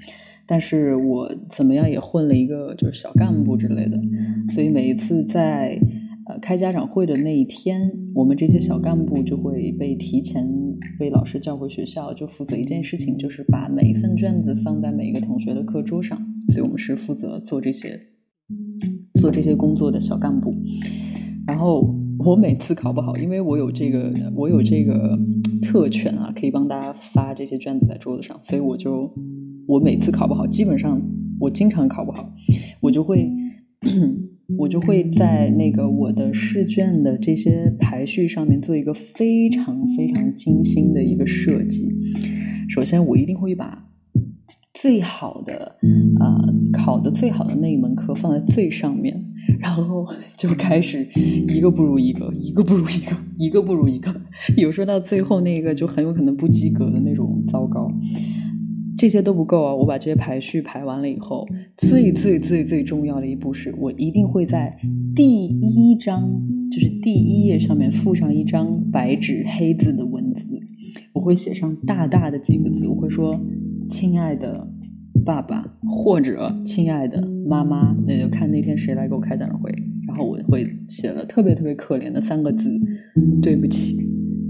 [0.50, 3.96] 但是我怎么样也混了一个就是小干部之类的，
[4.52, 5.78] 所以每一次在
[6.26, 6.38] 呃。
[6.40, 10.48] 开家长会的那一天，我们这些小干部就会被提前
[10.98, 16.16] 被老师叫回学校，就负责一件事情，就是把每一份卷子放在每一个同学的课桌上。
[16.48, 18.00] 所以我们是负责做这些
[19.20, 20.54] 做这些工作的小干部。
[21.46, 25.18] 然后我每次考不好，因为我有这个我有这个
[25.60, 29.12] 特权啊，可以帮大家发这些卷子在桌子上，所以我就
[29.70, 31.00] 我每次考不好，基本上
[31.38, 32.28] 我经常考不好，
[32.80, 33.30] 我就会。
[34.58, 41.94] 我就会在那个我的试卷的这些排序上面做一个非常非常精心的一个设计。
[42.68, 43.86] 首先，我一定会把
[44.74, 45.76] 最好的
[46.18, 49.24] 啊考的最好的那一门课放在最上面，
[49.60, 50.04] 然后
[50.36, 51.08] 就开始
[51.48, 54.12] 一个不如一个，一个不如一个，一个不如一个。
[54.56, 57.88] 有时候到最后那个就很有可能不及格的那种糟糕。
[58.96, 59.74] 这些都不够啊！
[59.74, 64.76] 我把这些排序排完了以后，最最最最重要的一步是我一定会在
[65.14, 66.28] 第一章，
[66.70, 70.60] 就是第一页上面附上一张白纸黑字的文字。
[71.12, 73.38] 我会写上大大的几个字，我会说
[73.88, 74.66] “亲爱的
[75.24, 79.70] 爸爸”或者“亲爱的妈妈”，那就看那天谁来给我开家长会。
[80.06, 82.68] 然后我会写了特别特别可怜的三个字
[83.40, 83.96] ：“对不起”。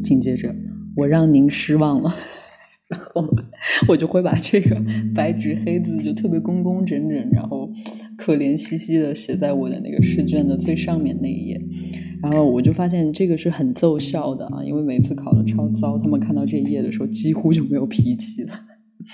[0.03, 0.55] 紧接着，
[0.97, 2.11] 我让您失望了。
[2.91, 3.25] 然后
[3.87, 4.77] 我就会把这个
[5.15, 7.71] 白纸黑字就特别工工整整，然后
[8.17, 11.61] 可怜兮兮的写在我的那个试卷的最上面那一页。
[12.21, 18.53] 然后我就发现这个是很奏效的啊，因为每次考的超糟，他们看到这一页的时候几乎就没有脾气了。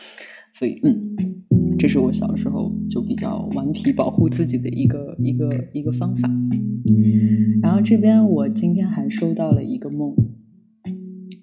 [0.53, 6.31] 所以，嗯，这是我小时候就比较顽皮保护自己的一个一个一个方法。
[7.62, 10.17] 然后这边我今天还收到了一个梦。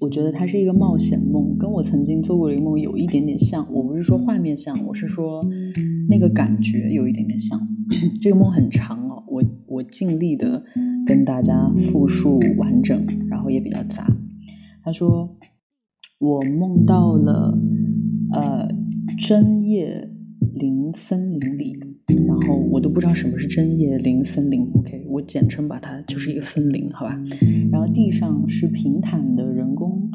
[0.04, 3.66] 我觉得它是一个冒险梦，跟我曾经做过的一个梦有一点点像。
[3.72, 5.42] 我不是说画面像，我是说
[6.10, 7.58] 那个感觉有一点点像。
[8.22, 10.62] 这个梦很长哦，我我尽力的
[11.06, 14.06] 跟大家复述完整，然后也比较杂。
[14.84, 15.38] 他说
[16.20, 17.58] 我梦到了
[18.34, 18.68] 呃
[19.18, 20.10] 针叶
[20.54, 24.70] 林森林里，然后我都不知道什么是针叶林森林。
[24.74, 27.18] OK，我简称把它就是一个森林，好吧。
[27.72, 30.10] 然后地上是平坦的人工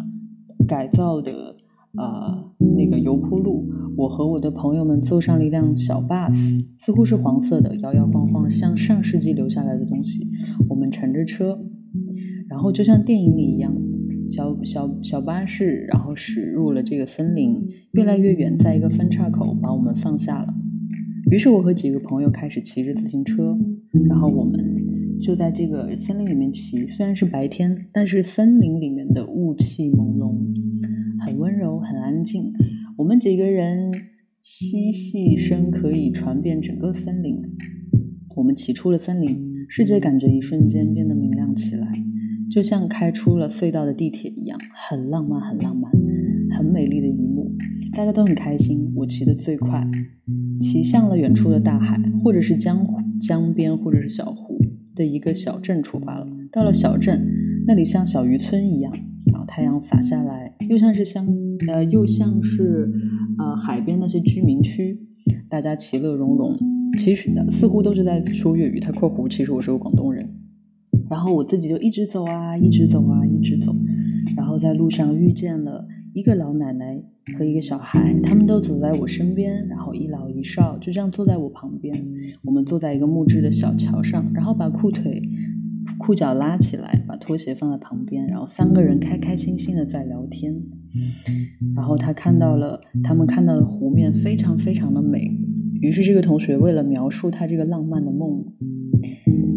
[0.67, 1.57] 改造的
[1.97, 10.29] 呃那个油铺路，我和我的朋友们坐上了一辆小 bus，似乎是黄色的，摇摇晃晃，像上世纪留下来的东西。
[10.69, 11.59] 我们乘着车，
[12.49, 13.75] 然后就像电影里一样。
[14.31, 20.55] 小小小巴士，然后驶入了这个森林，越来越远，在一个分岔口把我们放下了。
[21.31, 23.57] 于是我和几个朋友开始骑着自行车，
[24.09, 24.59] 然后我们
[25.21, 26.87] 就在这个森林里面骑。
[26.89, 30.35] 虽然是白天，但是森林里面的雾气朦胧，
[31.25, 32.53] 很温柔，很安静。
[32.97, 33.93] 我们几个人
[34.41, 37.37] 嬉戏声可以传遍整个森林。
[38.35, 39.39] 我们骑出了森林，
[39.69, 41.87] 世界感觉一瞬间变得明亮起来。
[42.51, 45.93] 就像开出了隧道的地铁一样，很浪漫，很浪漫，
[46.57, 47.55] 很美丽的一幕。
[47.93, 48.91] 大家都很开心。
[48.97, 49.87] 我骑得最快，
[50.61, 54.59] 骑向了远处的大海，或者是江湖江边，或者是小湖
[54.95, 56.27] 的一个小镇出发了。
[56.51, 57.27] 到了小镇，
[57.67, 58.93] 那里像小渔村一样，
[59.33, 61.27] 然后太阳洒下来，又像是乡
[61.69, 62.91] 呃，又像是
[63.39, 64.99] 呃海边那些居民区，
[65.49, 66.57] 大家其乐融融。
[66.99, 68.81] 其实呢似乎都是在说粤语。
[68.81, 70.29] 他括弧，其实我是个广东人。
[71.11, 73.75] 然后我自己就一直走啊，一直走啊，一直走。
[74.37, 77.01] 然后在路上遇见了一个老奶奶
[77.39, 82.05] 和一个小孩，他们都走在我身边，然后一老一少就这样坐在我旁边。
[82.43, 85.23] 我们坐在一个木质的小桥上，然后把裤腿、
[85.99, 90.55] 裤脚拉起来，把拖鞋放在旁边，然后三个人开开心心的在聊天。
[91.77, 95.31] 然后他看到了，他们看到的湖面非常非常的美。
[95.81, 98.45] 于是这个同学为了描述他这个浪漫的梦，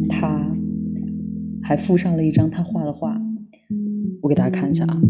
[0.08, 0.48] 他。
[1.64, 3.22] 还附上了一张他画的画，
[4.22, 5.02] 我给大家看一下啊。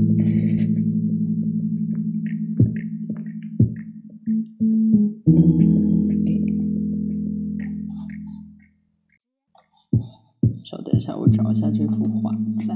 [11.02, 12.32] 下，我找一下这幅画，
[12.66, 12.76] 在，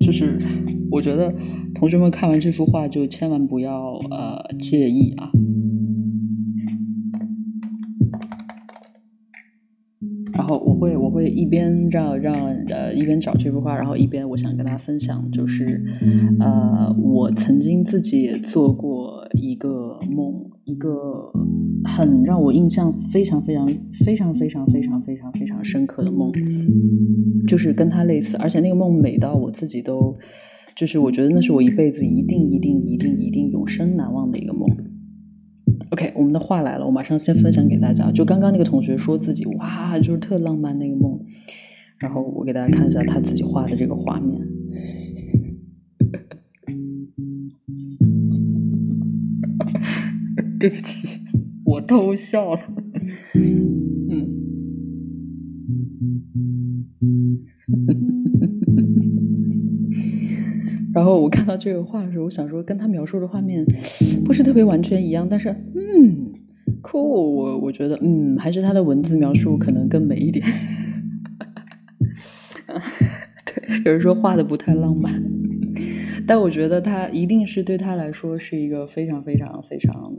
[0.00, 0.38] 就是
[0.90, 1.32] 我觉得
[1.74, 5.30] 同学们看完这幅画就千万不要呃介意啊。
[10.34, 12.34] 然后我会我会一边让让
[12.68, 15.82] 呃一边找这幅画，然后一边我想跟大家分享，就是
[16.40, 20.32] 呃我曾经自己也做过一个梦，
[20.64, 21.30] 一个
[21.84, 23.66] 很让我印象非常非常
[24.04, 26.32] 非常非常非常非常非常深刻的梦，
[27.46, 30.16] 就是跟他类似，而且那个梦美到我自己都，
[30.74, 34.66] 就是我觉得那是我一辈子一定一定一定一定永生难忘的一个梦。
[35.90, 38.10] OK，我们的话来了，我马上先分享给大家。
[38.12, 41.20] 就刚刚那个同学说自己哇，就是特浪漫那个梦，
[41.98, 44.40] 然后我给大家看一下他自己画的这个画面。
[50.58, 51.08] 对不起，
[51.64, 52.60] 我偷笑了。
[61.02, 63.66] 然后我看到这个画的时候，我想说跟他描述的画面
[64.24, 66.32] 不是特别完全一样，但是嗯
[66.80, 70.46] ，cool，我我觉得嗯，还是他的文字描述可能更美一点。
[73.44, 75.20] 对，有人说画的不太浪漫，
[76.24, 80.14] 但我觉得他一定是对他来说是一个非常非常非常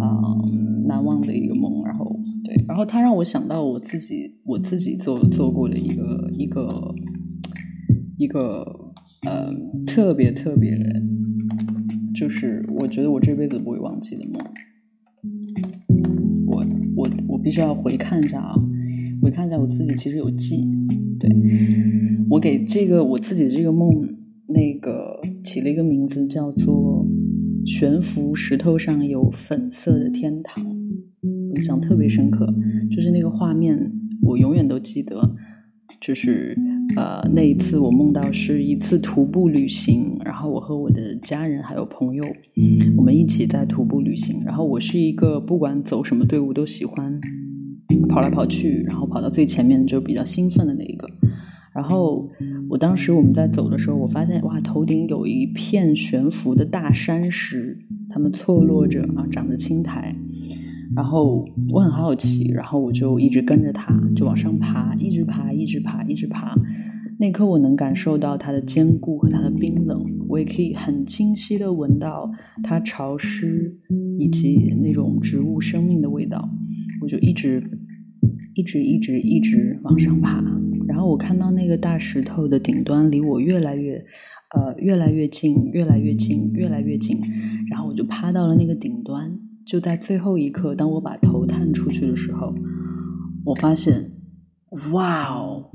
[0.00, 0.40] 啊
[0.86, 1.84] 难忘的一个梦。
[1.84, 6.94] 然后对，然后他让我想到我自己我自己做做过的一个一个
[8.16, 8.80] 一个。
[9.26, 9.52] 呃，
[9.86, 10.76] 特别特别，
[12.14, 14.40] 就是我觉得我这辈子不会忘记的梦。
[16.46, 16.64] 我
[16.94, 18.54] 我我必须要回看一下啊，
[19.22, 20.66] 回看一下我自己其实有记。
[21.18, 21.30] 对，
[22.28, 23.88] 我给这个我自己的这个梦
[24.48, 27.06] 那个起了一个名字，叫做
[27.64, 30.64] “悬浮石头上有粉色的天堂”，
[31.54, 32.54] 印象特别深刻。
[32.90, 33.90] 就是那个画面，
[34.22, 35.34] 我永远都记得，
[36.00, 36.56] 就是。
[36.96, 42.24] 呃，那一次我梦到是一次徒步旅行，然后我和我的家人还有朋友，
[42.96, 44.42] 我们一起在徒步旅行。
[44.44, 47.20] 然后我是一个不管走什么队伍都喜欢
[48.08, 51.08] 跑来跑去，然后跑到最前面就比较兴奋的那一个。
[51.74, 52.30] 然后
[52.68, 57.76] 我当时我们在走的时候，我发现哇，头顶有一片悬浮的大山石，
[58.08, 60.14] 它们错落着啊，长着青苔。
[60.96, 66.54] 然后我很好奇，然后我就一直跟着它，就往上爬，一直爬，一直爬，一直爬。
[67.18, 72.30] 那刻我能感受到它的坚固和它的冰冷，我也可以很清晰的闻到
[72.62, 73.76] 它潮湿
[74.18, 76.48] 以及那种植物生命的味道。
[77.00, 77.62] 我就一直
[78.54, 80.42] 一直一直一直往上爬，
[80.88, 84.04] 然后我看到那个大石头的顶端离我越来越
[84.56, 87.20] 呃越来越近，越来越近，越来越近，
[87.70, 89.38] 然后我就趴到了那个顶端。
[89.66, 92.54] 就在最后一刻，当我把头探出去的时候，
[93.44, 94.12] 我发现，
[94.92, 95.70] 哇哦！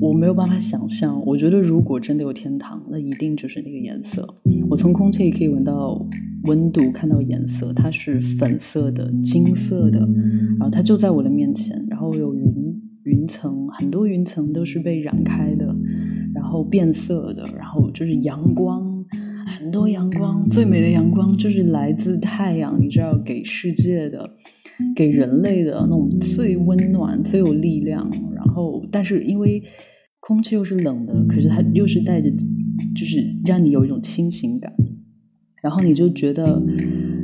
[0.00, 1.22] 我没有办法想象。
[1.26, 4.26] 我觉得，如果真的有天堂，那一定就是那个颜色。
[4.68, 6.06] 我从空气里可以闻到
[6.44, 9.98] 温度，看到颜色，它是粉色的、金色的，
[10.58, 11.84] 然后它就在我的面前。
[11.88, 15.74] 然后有云云层，很多云层都是被染开的，
[16.34, 18.89] 然后变色的，然后就是阳光。
[19.50, 24.30] 很多阳光，最美的阳光就是来自太阳，你知道，给世界的、
[24.94, 28.08] 给人类的那种最温暖、最有力量。
[28.34, 29.62] 然后，但是因为
[30.20, 34.72] 空气又是冷的，可是它又是带着，就是让你有一种清醒感。
[35.62, 36.62] 然后你就觉得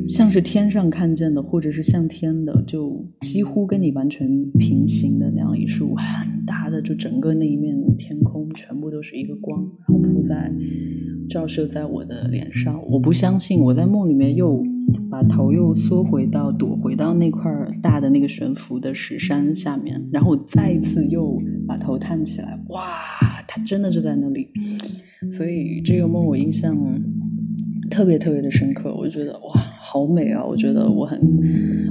[0.07, 10.53] 像是天上看见的，或者是像天的，就几乎跟你完全平行的那样一束很大的，就整个那一面天空全部都是一个光，然后铺在。
[11.29, 13.61] 照射在我的脸上，我不相信。
[13.61, 14.63] 我在梦里面又
[15.11, 17.51] 把头又缩回到躲回到那块
[17.83, 22.85] 大的那个悬浮的石山下面，然后我再一次又把头探起来，哇，
[23.49, 24.49] 它真的就在那里。
[25.33, 26.77] 所以这个梦我印象
[27.91, 30.45] 特别特别的深刻，我觉得哇，好美啊！
[30.45, 31.21] 我觉得我很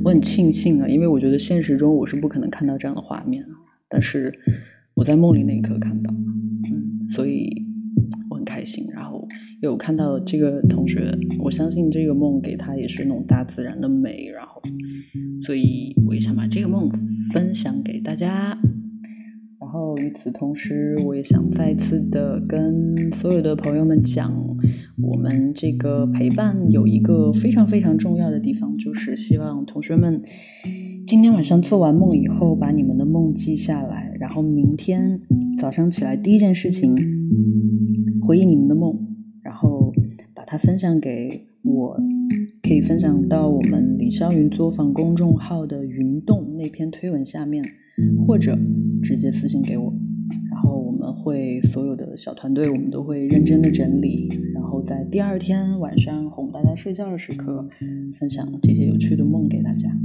[0.03, 3.43] 我很庆幸啊，因为我觉得现实中我是不可能看到这样的画面，
[3.89, 4.33] 但是
[4.93, 7.61] 我在梦里那一刻看到，嗯，所以
[8.29, 8.45] 我很。
[8.45, 9.14] 开心，然后
[9.65, 14.61] 有看到这个同学，我相信这个梦给他也是那种大自然的美，然后，
[15.41, 16.89] 所以我也想把这个梦
[17.33, 18.57] 分享给大家。
[19.59, 24.31] 然后与此同时，我也想再次的跟所有的朋友们讲，
[25.01, 30.21] 我们这个陪伴有一个非常非常重要的地方，就是希望同学们
[31.05, 35.19] 今天晚上做完梦以后，把你们的梦记下来，然后明天
[35.59, 36.95] 早上起来第一件事情。
[38.21, 38.91] 回忆你们的梦，
[39.45, 39.93] 然后
[40.33, 41.95] 把它分享给我，
[42.63, 47.63] 可以分享到我们李霄云作坊公众号的云洞那篇推文下面，
[48.25, 48.57] 或者
[49.03, 49.93] 直接私信给我，
[50.49, 57.69] 然后我们会所有的小团队，我们都会认真的整理，然后在第二天晚上哄大家睡觉的时刻，
[58.13, 59.95] 分享这些有趣的梦给大家。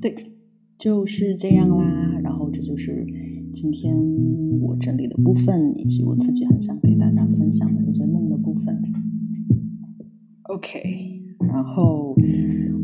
[0.00, 0.14] 对，
[0.78, 2.20] 就是这样啦。
[2.24, 3.06] 然后这就是
[3.52, 3.96] 今天
[4.60, 8.80] 我整理的部分，以及我自己很想给大家分享的一些梦的部分。
[10.44, 10.78] OK，
[11.46, 12.14] 然后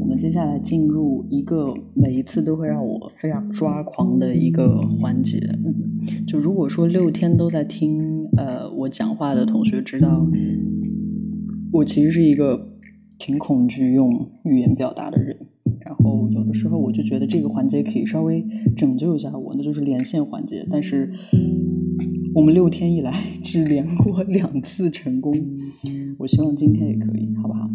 [0.00, 5.40] 我们接下来进入一个每一次都会让我非常抓狂的一个环节。
[6.26, 10.26] 就如果说六天都在听呃我讲话的同学知道，
[11.72, 12.68] 我其实是一个
[13.18, 15.36] 挺恐惧用语言表达的人。
[16.04, 18.44] 哦有的时候我就觉得这个环节可以稍微
[18.76, 20.66] 拯救一下我，那就是连线环节。
[20.70, 21.12] 但是
[22.34, 25.34] 我们六天以来 只连过两次成功。
[26.18, 27.68] 我希望今天也可以，好不好？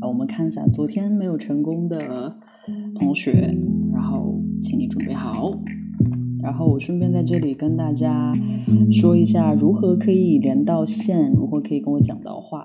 [0.00, 2.36] 啊，我们看一下昨天没有成功的
[2.96, 3.54] 同学，
[3.92, 5.50] 然后请你准备好。
[6.40, 8.32] 然后我顺便在这里跟大家
[8.92, 12.64] 说一下，如何可以连到线，如何可以跟我讲到话。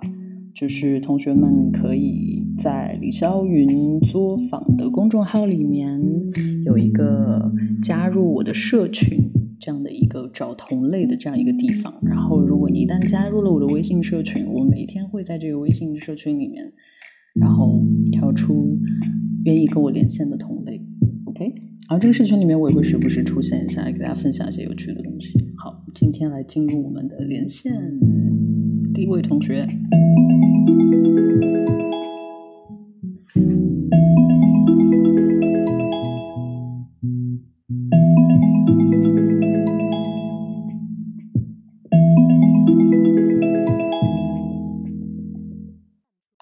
[0.56, 6.00] 就是同学们可以在李霄云作坊的公众号里面
[6.66, 7.52] 有一个
[7.82, 9.30] 加入我的社群。
[9.60, 16.74] 这样的一个找同类的这样一个地方，然后如果你一旦加入了我的微信社群，我每天会在这个微信社群里面，
[17.40, 17.82] 然后
[18.12, 18.78] 挑出
[19.46, 20.82] 愿意跟我连线的同类
[21.24, 21.46] ，OK。
[21.88, 25.40] 然后这个社群里面我也会时不时出现一下，给大家分享一些有趣的东西。
[25.56, 27.72] 好，今天来进入我们的连线，
[28.94, 29.68] 第一位同学。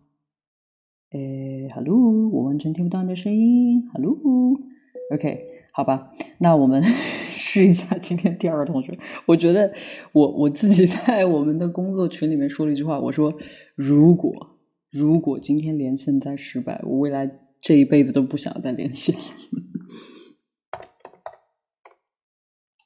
[1.11, 3.89] 诶，Hello，我完全听不到你的声音。
[3.93, 5.39] Hello，OK，
[5.71, 6.83] 好吧，那我们
[7.31, 8.99] 试一下今天第二个同学。
[9.27, 9.71] 我觉得
[10.11, 13.33] 我我自己在我们的工作群里面说了一句话，我说
[13.75, 14.57] 如果
[14.91, 19.15] 如果今天连线再失败，我未来这一辈子都不想再连线。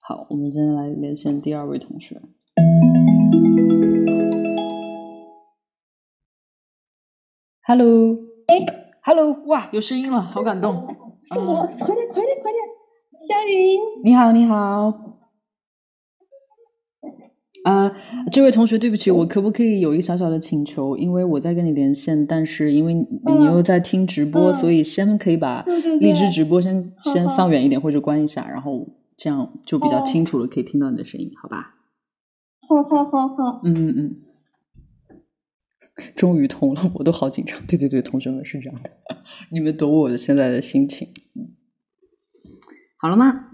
[0.02, 2.22] 好，我们今天来连线第二位同学。
[7.66, 8.66] Hello，哎
[9.04, 10.86] ，Hello，哇，有声音了，好感动！
[11.22, 12.60] 是我，快点，快点，快点！
[13.26, 15.16] 夏云，你好，你好。
[17.64, 17.90] 啊，
[18.34, 20.98] 这位同学，对不起，我可不可以有一个小小的请求？
[20.98, 25.64] 因为我在跟你连线，但是因为你又在听直播，所以先可以把
[26.00, 28.88] 荔枝直播先先放远一点，或者关一下，然后。
[29.16, 31.76] 这样就比较清楚了，可以听到你的声音，好吧？
[32.68, 33.62] 好好好好。
[33.64, 34.16] 嗯嗯嗯。
[36.16, 37.60] 终于通了，我都好紧张。
[37.68, 38.90] 对对对，同学们是这样的，
[39.52, 41.08] 你们懂我的现在的心情。
[41.36, 41.54] 嗯，
[42.98, 43.50] 好了吗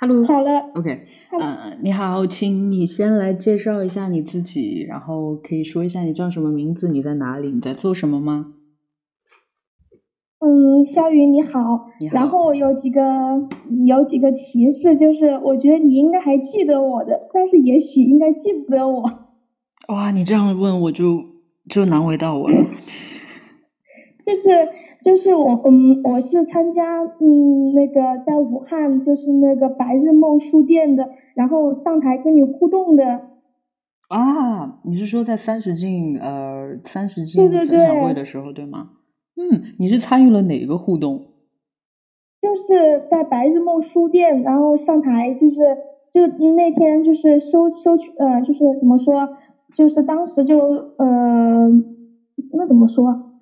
[0.00, 0.24] ？Hello。
[0.26, 0.70] 好了。
[0.74, 1.06] OK。
[1.40, 8.54] 嗯，你好，请你先来介绍一下你自己，然后可以说一下你叫什么名字，你在哪里，你在做什么吗？
[10.44, 13.00] 嗯，肖云你好，然后有几个
[13.86, 19.02] 有几个提示，就是我觉得你应该还记得我的，但是也许应该记不得我。
[19.88, 21.24] 哇，你这样问我就
[21.68, 22.56] 就难为到我了。
[24.24, 24.68] 就是
[25.02, 33.28] 就是我嗯，我是参加嗯那个在武汉就是那个白日梦书店的，然后上台跟你互动的。
[34.08, 38.90] 啊，你是说在三十进呃三十进分享会的时候对吗？
[39.34, 41.26] 嗯，你是参与了哪个互动？
[42.40, 45.56] 就是在白日梦书店，然后上台，就是
[46.12, 49.30] 就那天就是收收取，呃，就是怎么说，
[49.74, 50.58] 就是当时就
[50.98, 51.68] 呃，
[52.52, 53.32] 那怎么说，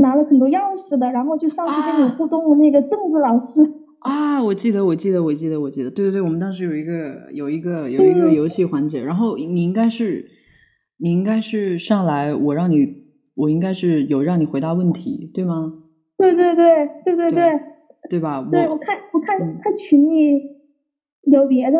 [0.00, 2.56] 拿了很多钥匙的，然后就上去跟你互动的。
[2.56, 3.60] 那个政治老师
[4.00, 10.26] 啊，我记得，我记得，我记得，我记得，对对对，我们当时有一个有一个有一个游戏环节，然后你应该是
[10.98, 13.02] 你应该是上来，我让你。
[13.34, 15.72] 我应该是有让你回答问题，对吗？
[16.18, 17.60] 对对对对对对，
[18.10, 18.46] 对吧？
[18.52, 20.38] 对，我看我看看群里
[21.22, 21.78] 有别的。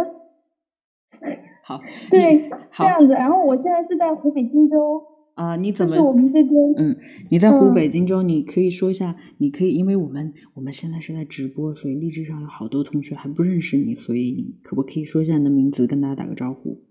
[1.65, 3.13] 好，对，这样子。
[3.15, 5.03] 然后我现在是在湖北荆州。
[5.35, 5.91] 啊，你怎么？
[5.91, 6.95] 就是我们这边，嗯，
[7.31, 16.83] 你在湖嗯北荆州，你可以说一下，你可以，因为我们我们现在是在直播，所以励志上有好多同学还不认识你，所以你可不可以说一下你的名字，跟大家打个招呼？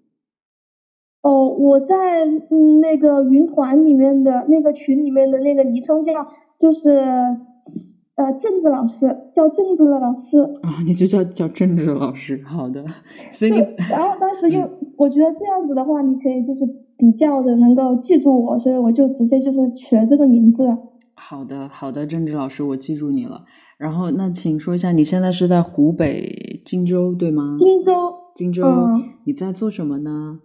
[1.21, 6.11] 哦，我在嗯那个云团里面的那个群里面的那个昵称叫
[6.57, 6.99] 就是
[8.15, 10.39] 呃政治老师，叫政治的老师。
[10.61, 12.83] 啊，你就叫叫政治老师，好的，
[13.31, 13.57] 所以你，
[13.89, 16.63] 然后当时又、嗯我觉得这样子的话，你可以就是
[16.95, 20.63] 比较的能够记住我，所以我就直接就是取了这个名字。
[21.15, 23.45] 好的好的，政治老师，我记住你了。
[23.79, 27.55] 然后那请说一下，你现在是在湖北荆州对吗？
[27.57, 30.41] 荆州，荆州，嗯你在做什么呢？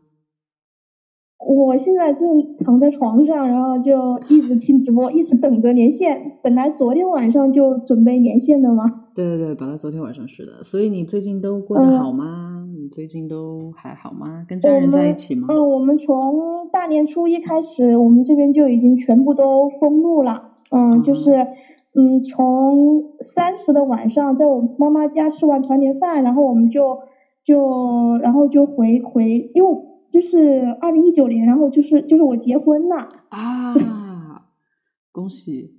[1.39, 6.39] 我现在正躺在床上，然后就一直听直播，一直等着连线。
[6.43, 8.84] 本来昨天晚上就准备连线的嘛。
[9.14, 12.66] 对对对，本来昨天晚上是的，所以你最近都过得嗯好吗？
[12.78, 14.45] 你最近都还好吗？
[14.49, 15.47] 跟家人在一起吗？
[15.51, 20.53] 嗯，我们从大年初一开始，我们这边就已经全部都封路了。
[20.70, 21.47] 嗯，就嗯是
[21.95, 26.99] 嗯，从三十的晚上，在我妈妈家吃完团年饭，然后我们就
[27.45, 29.70] 就然后就回回，因为
[30.17, 33.07] 就是二零一九年，然后就是就是我结婚了。
[33.29, 34.47] 啊，
[35.12, 35.75] 恭喜！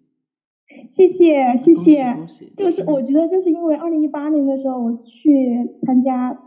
[0.92, 2.16] 谢谢谢谢，
[2.56, 6.38] 就是嗯我觉得就是因为二零一八年的时候我去参加，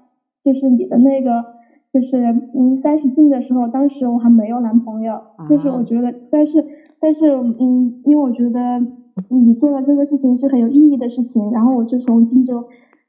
[0.44, 1.44] 就是你的那个
[1.92, 2.18] 就是
[2.54, 6.64] 嗯三十进的时候，当时我还没有男朋友，就是啊我觉得，但是
[7.00, 8.80] 但是嗯，因为我觉得
[9.30, 12.68] 你做的这个事情是很有意义的事情，然后我就从荆州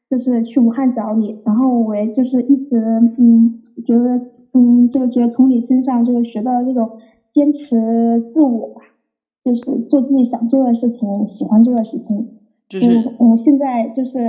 [0.10, 2.80] 就是去武汉找你，然后我也就是一直
[3.20, 4.20] 嗯觉得
[4.54, 6.98] 嗯就觉得从你身上就是学到了这种
[7.32, 8.82] 坚持自我吧。
[9.44, 12.38] 就是做自己想做的事情，喜欢做的事情。
[12.70, 14.20] 就是嗯，我现在就是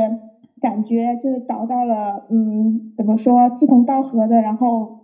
[0.58, 5.00] 感觉就是找到了，嗯，怎么说志同道合的，然后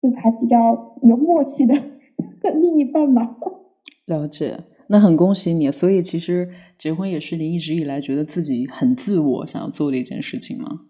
[0.00, 1.74] 就是还比较有默契的
[2.54, 3.36] 另一半吧。
[4.06, 5.70] 了解，那很恭喜你。
[5.70, 6.48] 所以其实
[6.78, 10.80] 结婚也是你一直以来觉得自己很自我想要做的一件事情吗？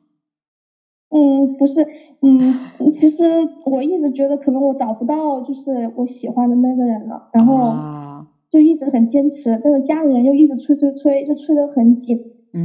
[1.14, 1.86] 嗯，不是，
[2.22, 2.54] 嗯，
[2.92, 3.24] 其实
[3.66, 12.18] 我一直觉得可能我找不到就是我喜欢的那个人了，然后啊，就一直很坚持，但是家里人又一直催催催，就催得很紧。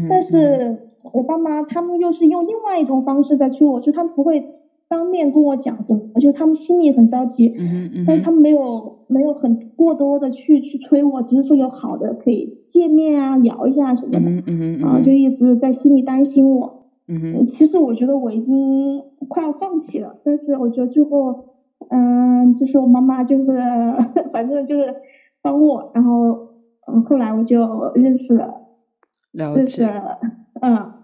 [0.10, 0.80] 但是
[1.14, 4.46] 我爸妈他们又是用另外一种方式在催我，就他们不会
[4.90, 16.87] 当面跟我讲什么，就他们心里很着急，嗯哼嗯但是他们没有没有很过多的去去催我，只是说有好的可以见面啊，聊一下什么的，嗯哼嗯嗯啊，哼就一直在心里担心我。
[17.08, 21.46] 嗯其实我觉得我已经快要放弃了，但是我觉得最后，
[21.90, 23.54] 嗯，就是我妈妈就是
[24.34, 24.94] 反正就是
[25.42, 26.38] 帮我，然后
[26.88, 28.62] 嗯，后来我就认识了，
[29.32, 30.20] 了认识解，了，
[30.62, 30.97] 嗯。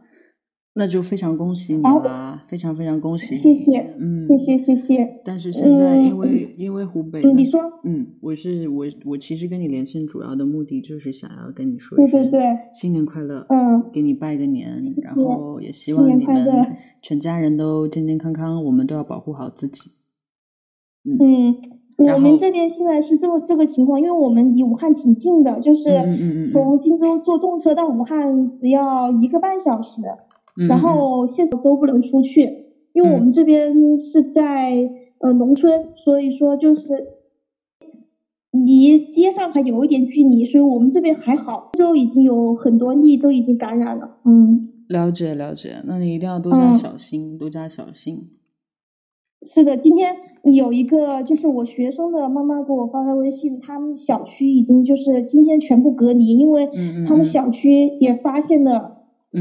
[0.75, 5.21] 那就非常恭喜你好啦，非常非常恭喜，谢谢，嗯，谢谢，谢谢。
[5.23, 16.47] 但是现在因嗯为、因为湖北嗯，你说，嗯，我是我我其实跟你连线主要的目的就是想要跟你说对一声对对，新年快乐，嗯，给你拜个年，然谢后也希望你们
[17.03, 19.91] 全家人都健健康康，我们都要保护好自己。
[21.05, 21.55] 嗯，
[22.15, 30.17] 我们这边现在是这个这个情况，因为我们离武汉挺近的，就是嗯嗯嗯嗯从荆州坐动车到武汉只要一个半小时，然
[30.55, 34.89] 嗯嗯后现在都不能出去，因为我嗯们这边是在
[35.19, 37.07] 呃农村，所以说就是
[38.51, 44.69] 离街上还有一点距离，所以我们这边还好，州已经有很多例都已经感染了，嗯。
[44.89, 48.29] 了解了解，那你一定要多加嗯小心，多加小心。
[49.45, 56.69] 是的，今天有一个就是我学生的妈妈给我发的微信，他们小区已经就是今天全部隔离，因为
[57.07, 58.92] 他们小区也发现了嗯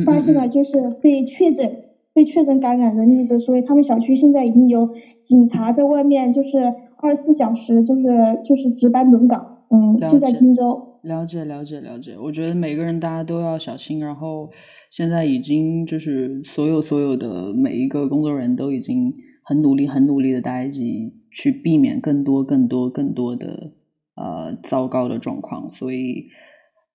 [0.04, 1.84] 发现嗯了就是被确诊
[2.14, 4.86] 被确诊感染的例子，所以他们小区现在已经有
[5.22, 6.58] 警察在外面就是
[6.96, 8.02] 二十四小时就是
[8.44, 10.88] 就是值班轮岗，嗯，就在荆州。
[11.02, 14.48] 了解了解了解，我觉得每个人大家都要小心，然后
[14.88, 19.12] 现在已经就是所有所有的每一个工作人员都已经
[19.42, 23.72] 很努力很努力的大家一起去避免更多更多更多的
[24.14, 26.26] 呃糟糕的状况，所以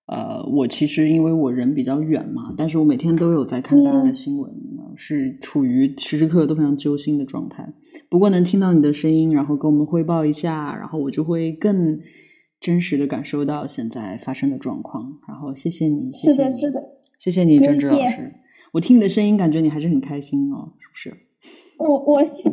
[0.08, 7.72] 呃我其实因为我人比较远嘛，但是我每天都有在看大家的嗯新闻，呃是处于时时刻刻都非常揪心的状态。
[8.08, 11.98] 不过能听到你的声音，然后跟我们汇报一下，然后我就会更
[12.60, 15.20] 真实的感受到现在发生的状况。
[15.28, 16.82] 然后谢谢你，谢谢你，是的，
[17.18, 18.32] 谢谢你，不郑智老师。
[18.72, 21.16] 我听你的声音，感觉你还是很开心哦，是不是？
[21.78, 22.50] 我我是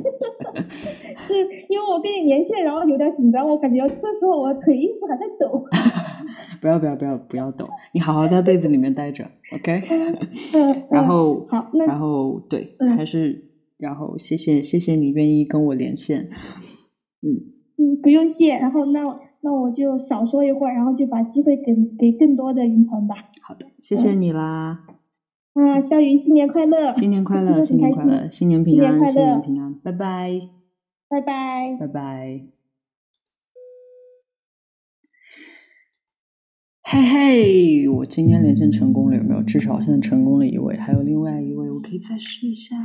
[0.56, 1.34] 是
[1.70, 5.64] 因为我跟你连线，然后有点紧张，我感觉这时候我腿一直还在抖。
[6.62, 9.84] 不要不要不要不要抖，你好好在被子里面待着，OK？
[10.89, 16.30] 然后好，那然后对，嗯还是然后谢谢谢谢你愿意跟我连线，
[17.22, 17.36] 嗯，
[17.78, 18.58] 嗯，不用谢。
[18.58, 19.01] 然后那
[19.41, 23.16] 那我就少说一会儿，然后就把机会给给更多的云团吧。
[23.41, 24.80] 好的，谢谢你啦。
[25.56, 26.93] 啊，肖云，新年快乐！
[26.93, 30.49] 新年快乐， 新年快乐，新年平安，新年平安，拜拜，
[31.08, 32.41] 拜拜，拜拜。
[36.84, 39.41] 嘿嘿，我今天连线成功了，有没有？
[39.43, 42.76] 至少现在成功了一位，还有另外一位，我可以再试一下。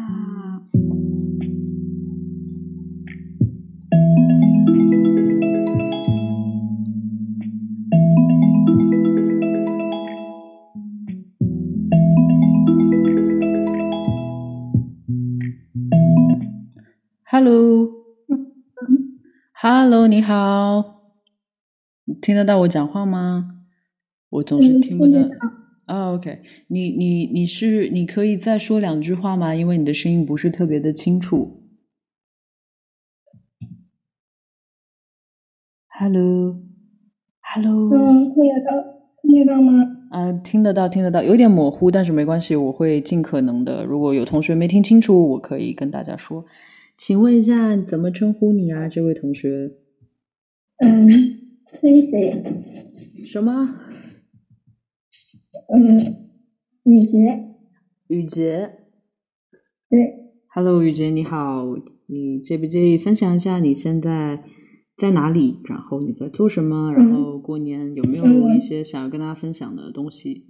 [17.33, 18.89] Hello，Hello，
[20.09, 21.13] 你好，
[22.21, 23.63] 听得到我讲话吗？
[24.31, 25.21] 我总是听不到。
[25.87, 29.55] 啊，OK，你你你是你可以再说两句话吗？
[29.55, 31.63] 因为你的声音不是特别的清楚。
[36.01, 36.59] Hello，Hello，
[37.95, 38.73] 嗯，听得到，
[39.23, 39.73] 听得到吗？
[40.11, 43.85] 啊，听得到，听得到，有点模糊，但是没关系，我会尽可能的。
[43.85, 46.45] 如果有同学没听清楚，我可以跟大家说。
[47.03, 49.73] 请问一下，怎么称呼你啊，这位同学？
[50.77, 51.09] 嗯
[51.81, 53.25] ，Cici。
[53.25, 53.75] 什么？
[55.75, 56.29] 嗯，
[56.85, 57.55] 雨洁。
[58.09, 58.73] 雨洁。
[59.89, 59.99] 对。
[60.49, 61.75] Hello，雨洁，你好，
[62.05, 64.45] 你介不介意分享一下你现在？
[64.95, 65.59] 在哪里？
[65.65, 66.93] 然后你在做什么？
[66.93, 70.49] 然后过年有没有一些想要跟大家分享的东西？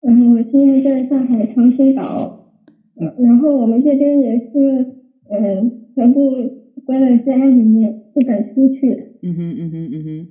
[0.00, 2.56] 嗯，我现在在上海长青岛，
[2.96, 5.01] 嗯然后我们这边也是，
[5.32, 6.20] 嗯，全部
[6.84, 9.16] 关在家里面，不敢出去。
[9.22, 10.28] 嗯哼，嗯哼，嗯哼。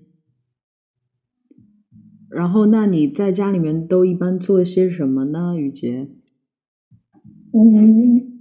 [2.30, 6.08] 然后，那你在家里面都一般做些什么呢，雨洁？
[7.54, 8.32] 嗯，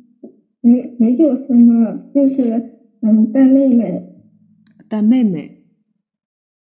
[0.60, 4.06] 没没做什么，就是嗯带妹妹。
[4.88, 5.64] 带妹妹，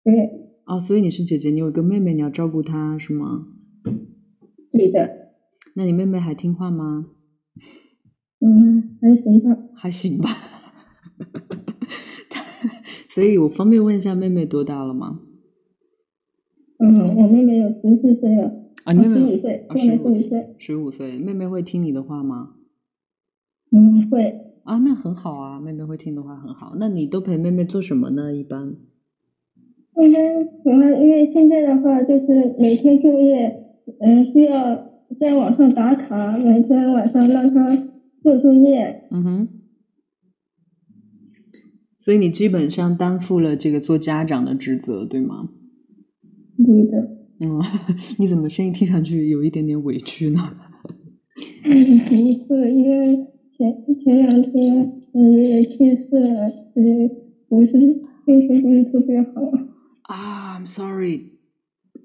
[0.05, 0.31] 对，
[0.67, 3.49] 哦，所以你是姐姐，你有一个妹妹，你要照顾她是吗？
[4.71, 5.33] 对的。
[5.75, 7.07] 那你妹妹还听话吗？
[8.41, 9.57] 嗯，还行吧。
[9.75, 10.29] 还行吧。
[13.11, 15.21] 所以我方便问一下，妹妹多大了吗？
[16.79, 18.53] 嗯，我妹妹有十四岁了。
[18.85, 20.55] 啊，你妹妹十五岁，妹妹十五岁。
[20.59, 22.55] 十五岁，妹妹会听你的话吗？
[23.73, 24.41] 嗯，会。
[24.65, 26.75] 啊，那很好啊，妹妹会听的话很好。
[26.79, 28.33] 那你都陪妹妹做什么呢？
[28.33, 28.77] 一般？
[30.01, 33.65] 一般主要因为现在的话，就是每天作业，
[34.01, 34.87] 嗯，需要
[35.19, 37.77] 在网上打卡，每天晚上让她
[38.23, 39.09] 做作业。
[39.11, 39.49] 嗯哼。
[41.99, 45.49] 所以你基本上担负了这个做家长的职责，对吗？
[46.57, 47.17] 对的。
[47.41, 47.61] 嗯，
[48.19, 50.41] 你怎么声音听上去有一点点委屈呢？
[51.65, 51.99] 嗯，
[52.49, 53.27] 不是因为。
[53.59, 57.11] 前前两天，嗯，爷爷去世了，嗯，
[57.49, 57.73] 不是
[58.25, 59.43] 精神不是特别好。
[60.03, 61.33] 啊，I'm sorry，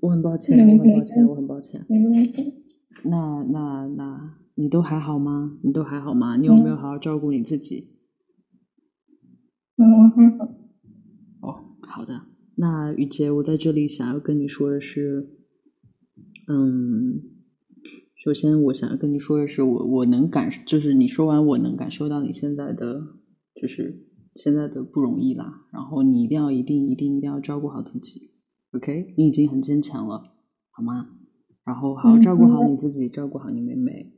[0.02, 1.86] 我很抱歉，我很抱歉，我很抱歉。
[3.04, 5.60] 那那那，你都还好吗？
[5.64, 6.38] 你都还好吗？
[6.38, 7.90] 你有没有好好照顾你自己？
[9.78, 10.46] 嗯，我还好。
[11.42, 12.28] 哦，好的。
[12.56, 15.30] 那雨杰，我在这里想要跟你说的是，
[16.48, 17.30] 嗯。
[18.24, 23.18] 首先，我想要跟你说的是，我我能感，就是你说完，我能感受到你现在的，
[23.54, 25.66] 就是现在的不容易啦。
[25.74, 28.32] 然后你一定要，一定，一定，一定要照顾好自己
[28.72, 29.14] ，OK？
[29.18, 30.38] 你已经很坚强了，
[30.70, 31.10] 好吗？
[31.66, 34.12] 然后好好照顾好你自己，照顾好你妹妹，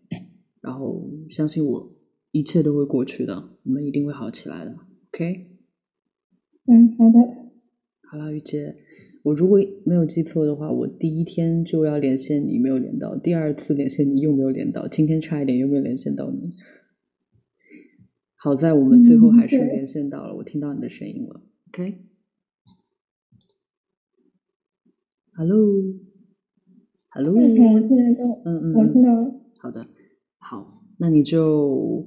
[0.61, 1.95] 然后相信我，
[2.31, 4.75] 一切都会过去的，我们一定会好起来的
[5.13, 5.51] ，OK？
[6.67, 7.19] 嗯，好的。
[8.09, 8.75] 好了，雨洁。
[9.23, 16.55] 我如果没有记错的话，我第一天就要连线你，没有连到；第二次连线你又没有连到，今天差一点又没有连线到你。
[18.35, 21.41] 好在我们最后还是连线到了，我听到你的声音了。
[27.15, 29.31] OK，Hello，Hello，我听到，嗯嗯，我听到了。
[29.61, 29.87] 好的，
[30.37, 32.05] 好，那你就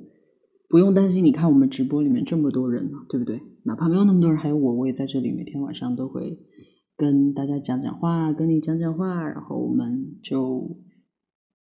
[0.68, 1.24] 不用担心。
[1.24, 3.40] 你看我们直播里面这么多人对不对？
[3.64, 6.38] 哪怕没有那么多人，还有我，我也在这里，每天晚上都会。
[6.94, 10.76] 跟大家讲讲话，跟你讲讲话，然后我们就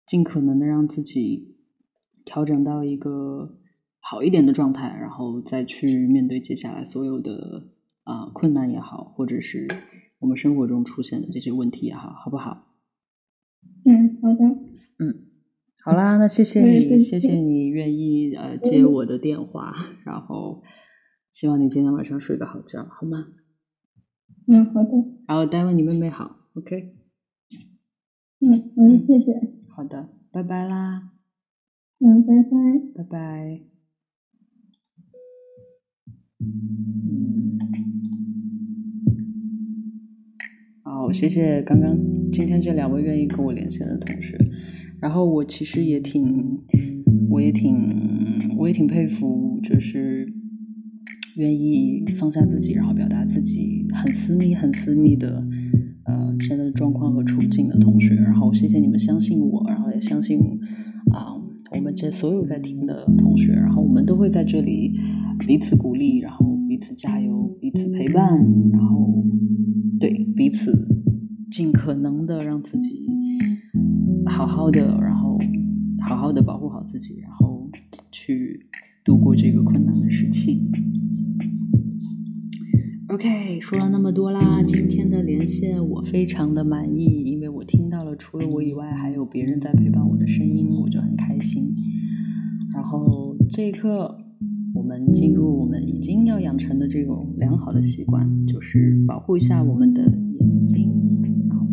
[0.07, 1.57] 尽可能的让自己
[2.23, 3.57] 调整到一个
[3.99, 7.67] 好一点的状态，然后再去面对接下来所有的
[8.05, 9.67] 啊困难也好，或者是
[10.19, 12.64] 我们生活中出现的这些问题也好，好不好？
[13.85, 14.45] 嗯，好的。
[14.99, 15.25] 嗯，
[15.83, 19.73] 好啦，那谢谢你，谢谢你愿意呃接我的电话，
[20.05, 20.63] 然后
[21.31, 23.27] 希望你今天晚上睡个好觉，好吗？
[24.47, 24.91] 嗯，好的。
[25.27, 26.95] 然后，待会你妹妹好，OK。
[28.41, 29.53] 嗯，嗯，谢谢。
[29.69, 31.11] 好的，拜拜啦。
[31.99, 32.49] 嗯，拜拜。
[32.95, 33.61] 拜拜。
[40.97, 41.93] 好谢谢刚刚
[42.31, 44.37] 今天这两位愿意跟我连线的同学。
[45.01, 46.25] 然后我其实也挺，
[47.29, 47.75] 我也挺，
[48.57, 50.25] 我也挺佩服，就是
[51.35, 55.45] 愿意放下自己，然后表达自己很私密、很私密的
[56.05, 58.15] 呃现在的状况和处境的同学。
[58.15, 60.39] 然后谢谢你们相信我，然后也相信
[61.11, 61.35] 啊
[61.71, 63.51] 我们这所有在听的同学。
[63.51, 64.93] 然后我们都会在这里
[65.45, 66.44] 彼此鼓励，然后
[66.85, 68.37] 此加油，彼此陪伴，
[68.71, 69.25] 然后
[69.99, 70.87] 对彼此
[71.49, 73.07] 尽可能的让自己。
[74.27, 75.39] 好好的，然后
[75.99, 77.67] 好好的保护好自己，然后
[78.11, 78.67] 去
[79.03, 80.61] 度过这个困难的时期。
[83.07, 91.73] OK，说了那么多啦，今天的连线我非常的满意，因为我听到了除了我以外还有别人在陪伴我的声音，我就很开心。
[92.73, 94.17] 然后这一刻，
[94.75, 100.91] 我们进入我们已经要养成的这种良好的习惯，就是保护一下我们的眼睛。
[101.49, 101.65] 然后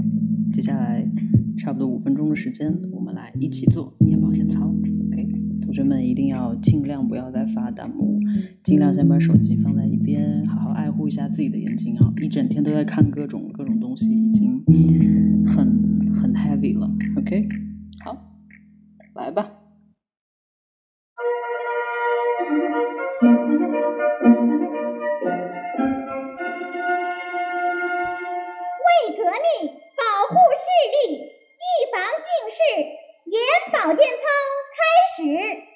[0.52, 1.06] 接下来。
[1.54, 4.66] 差不多五分钟的时间，我们来一起做眼保健操。
[4.66, 5.28] OK，
[5.60, 8.18] 同学们一定要尽量不要再发弹幕，
[8.64, 12.12] 尽量先把手机放在一边，好好爱护一下自己的眼睛啊！
[12.20, 14.64] 一整天都在看各种各种东西，已经
[15.46, 15.56] 很
[16.14, 16.90] 很 heavy 了。
[17.16, 17.46] OK，
[18.02, 18.16] 好，
[19.14, 19.61] 来吧。
[33.42, 34.22] 眼保健操
[34.76, 34.82] 开
[35.16, 35.71] 始。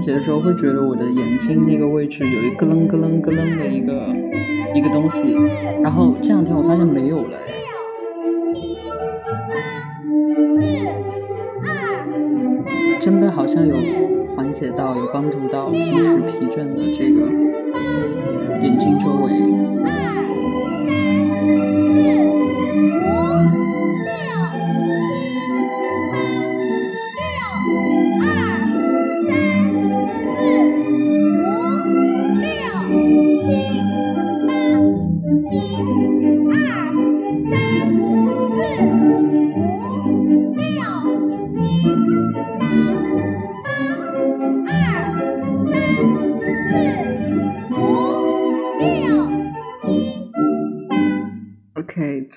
[0.00, 2.95] 节的时候，会觉得我的眼睛那个位置有一咯楞咯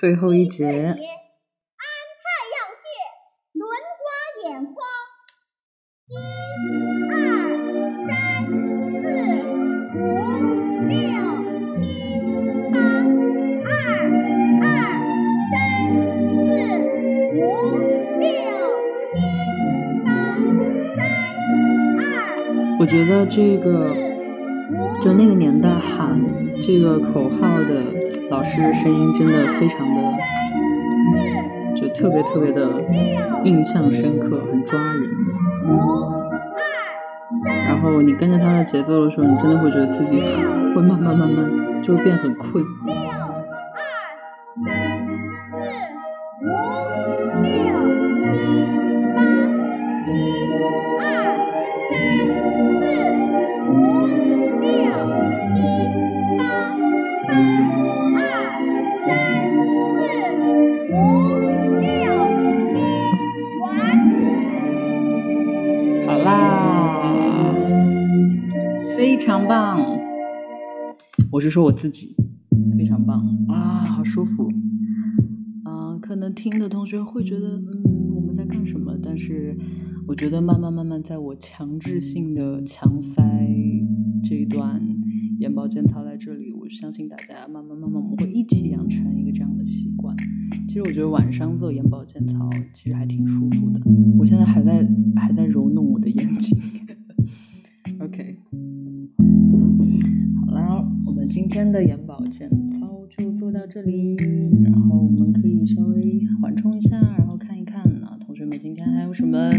[0.00, 0.64] 最后一节。
[0.64, 0.96] 安太
[2.56, 2.88] 阳穴，
[3.52, 3.68] 轮
[4.00, 4.08] 刮
[4.48, 4.74] 眼眶。
[6.08, 6.16] 一、
[7.12, 7.14] 二、
[8.08, 8.08] 三、
[9.02, 9.04] 四、
[9.98, 10.00] 五、
[10.88, 10.96] 六、
[11.76, 11.84] 七、
[12.72, 12.74] 八。
[13.68, 13.68] 二、
[14.64, 14.64] 二、
[15.50, 15.52] 三、
[16.32, 16.48] 四、
[17.36, 17.38] 五、
[18.16, 18.24] 六、
[19.04, 19.12] 七、
[20.06, 20.08] 八。
[20.96, 20.98] 三、
[22.00, 22.00] 二。
[22.80, 23.68] 我觉得这个，
[25.02, 26.18] 就那个年代喊
[26.62, 27.99] 这个口号的
[28.30, 30.02] 老师的声音真的非常的，
[31.74, 32.80] 就特别特别的
[33.42, 35.02] 印象深刻，很抓人。
[37.66, 42.64] 然后你跟着他的节奏的时候，你真的会觉得自己会慢慢慢慢就会变很困。
[71.50, 72.14] 说我自己，
[72.78, 74.48] 非常棒啊，好舒服。
[75.64, 78.96] 啊、可能听的同学会觉得，嗯，我们在干什么？
[79.02, 79.56] 但是
[80.06, 83.22] 我觉得慢慢慢慢，在我强制性的强塞
[84.22, 84.80] 这一段
[85.38, 90.16] 眼保健操在这里，我相信大家慢慢慢慢，我们会一起养成一个这样的习惯。
[90.68, 93.80] 其实我觉得晚上做眼保健操其实还挺舒服的。
[94.18, 96.56] 我现在还在还在揉弄我的眼睛。
[101.30, 104.16] 今天的眼保健操就做到这里，
[104.64, 109.52] 然后我们可以稍微缓冲一下，然后看一看啊，同学们今天还有什么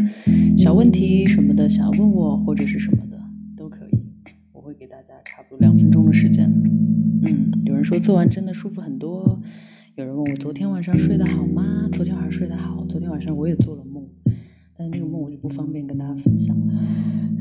[0.58, 3.18] 小问题什么的想要问我，或者是什么的
[3.56, 3.98] 都可以，
[4.52, 6.52] 我会给大家差不多两分钟的时间。
[7.24, 9.42] 嗯，有人说做完真的舒服很多，
[9.96, 11.88] 有人问我昨天晚上睡得好吗？
[11.94, 14.04] 昨天晚上睡得好，昨天晚上我也做了梦，
[14.78, 16.74] 但是那个梦我就不方便跟大家分享了。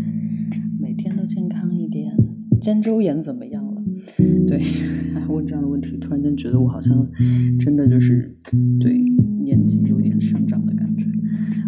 [0.79, 2.15] 每天都健康一点。
[2.61, 3.60] 肩周炎怎么样？
[4.17, 4.61] 对，
[5.29, 7.07] 问这样的问题，突然间觉得我好像
[7.59, 8.37] 真的就是
[8.79, 8.99] 对
[9.43, 11.05] 年纪有点上涨的感觉。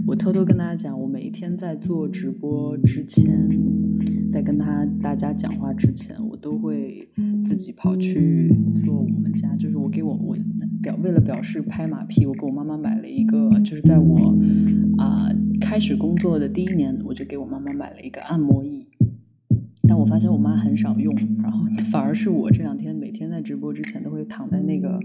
[0.07, 3.49] 我偷偷跟大家讲，我每一天在做直播之前，
[4.30, 7.09] 在跟他大家讲话之前，我都会
[7.45, 8.53] 自己跑去
[8.84, 10.36] 做我们家，就是我给我我
[10.82, 14.36] 表为了表示拍马屁，我给我妈妈买了一个，就是在我
[14.99, 15.28] 啊、
[15.61, 18.88] 开始工作的第一年，我就给我妈妈买了一个按摩椅。
[19.88, 24.98] 但我发现我妈很少用，然后反而是我这两天每天在直播之前都会躺在那个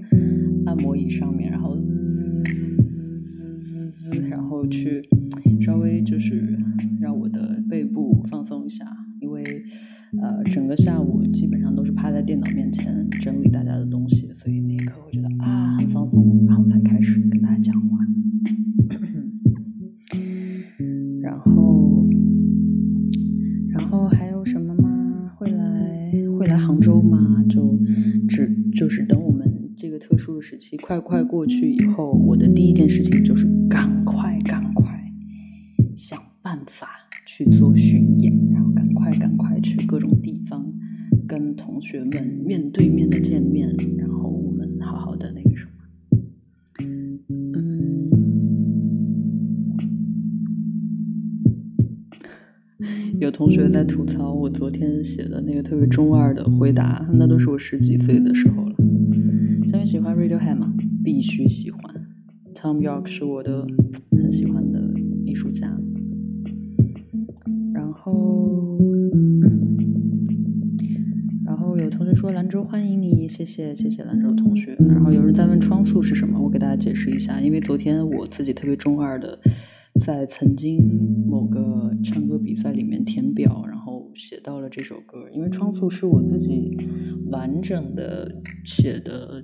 [0.65, 5.01] 按摩椅上面，然后滋滋滋滋滋，然后去
[5.61, 6.57] 稍微就是
[7.01, 8.85] 让我的背部放松一下，
[9.19, 9.43] 因为
[10.21, 17.97] 呃整个下午基本上都是趴在电脑面前整理大家的东西，所以那一刻会觉得啊很放松，然后才开始跟大家讲话。
[26.57, 27.43] 杭州嘛？
[27.47, 27.79] 就
[28.27, 34.85] 只就是等我们这个特殊的时期快快过去以后，我的第一件事情就是赶快赶快
[35.95, 36.87] 想办法
[37.25, 40.65] 去做巡演，然后赶快赶快去各种地方
[41.27, 45.46] 跟同学们面对面的见面，然后我们好好的那个
[53.19, 58.75] 有同学在吐槽我昨天写的那个特别中二的回答，那都是我十几岁的时候了。
[59.69, 60.73] 下面喜欢 Radiohead 吗？
[61.03, 61.81] 必须喜欢。
[62.55, 63.67] Tom York 是我的
[64.11, 64.81] 很喜欢的
[65.25, 65.77] 艺术家。
[67.73, 68.77] 然后，
[69.13, 69.77] 嗯，
[71.45, 74.75] 然后有同学说兰州欢迎你，谢谢谢谢兰州同学。
[74.87, 79.37] 然后有人在问窗速是什么，我给大家解释一下，因为昨天我自己特别中二的，
[79.99, 80.81] 在曾经
[81.27, 86.77] 某个唱歌比赛里面填表，然后写到了这首歌，因为窗速是我自己
[87.29, 89.43] 完整的写的，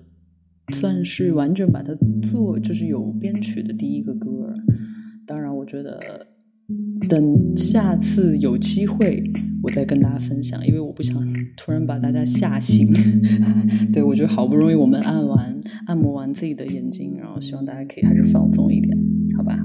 [0.74, 1.94] 算是完整把它
[2.32, 4.54] 做，就是有编曲的第一个歌。
[5.26, 6.00] 当然，我觉得
[7.10, 9.24] 等下次有机会，
[9.62, 11.16] 我再跟大家分享，因为我不想
[11.58, 12.94] 突然把大家吓醒。
[13.92, 18.98] 对我觉得好不容易我们按完按摩完自己的眼睛，然后希望大家可以还是放松一点，
[19.38, 19.58] 好吧？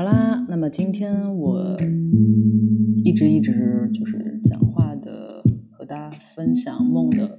[0.00, 1.76] 好啦，那么今天我
[3.04, 3.52] 一直一直
[3.92, 7.38] 就是讲话的和大家分享梦的，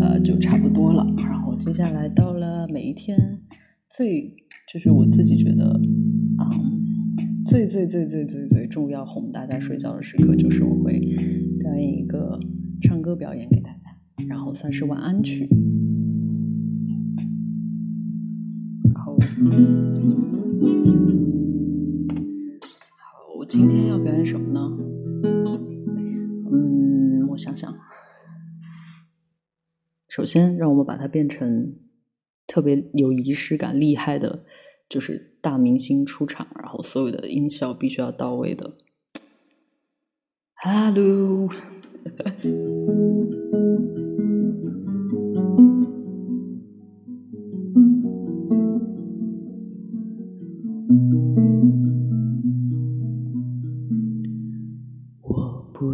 [0.00, 1.04] 呃，就差不多了。
[1.16, 3.40] 然后接下来到了每一天
[3.90, 4.36] 最
[4.72, 5.64] 就是我自己觉得，
[6.38, 11.00] 嗯，最最最最最最重要哄大家睡觉的时刻，就是我会
[11.58, 12.38] 表演一个
[12.82, 13.90] 唱歌表演给大家，
[14.28, 15.48] 然后算是晚安曲。
[18.94, 19.16] 好，
[23.48, 24.76] 今天要表演什么呢？
[26.50, 27.72] 嗯，我想想。
[30.08, 31.76] 首先，让我们把它变成
[32.46, 34.44] 特别有仪式感、厉害的，
[34.88, 38.76] 就是大明星出场，然后所有的音效必须要到位的。
[40.54, 41.48] Hello。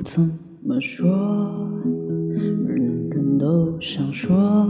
[0.05, 0.21] 怎
[0.65, 1.09] 么说，
[2.67, 4.69] 人人都想说，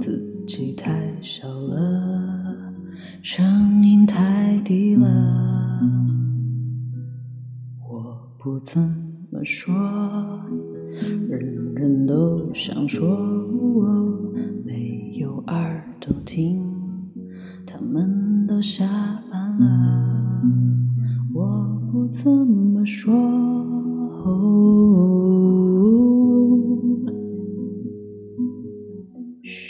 [0.00, 2.72] 自己太小了，
[3.20, 5.08] 声音太低了。
[7.90, 8.80] 我不怎
[9.30, 9.74] 么说，
[11.28, 13.04] 人人都想说，
[14.64, 16.64] 没有耳朵听，
[17.66, 18.86] 他们都下
[19.30, 20.42] 班了。
[21.34, 23.12] 我不怎么说。
[29.42, 29.60] 嘘，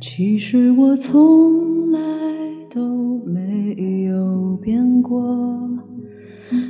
[0.00, 2.00] 其实我从来
[2.68, 5.70] 都没有变过，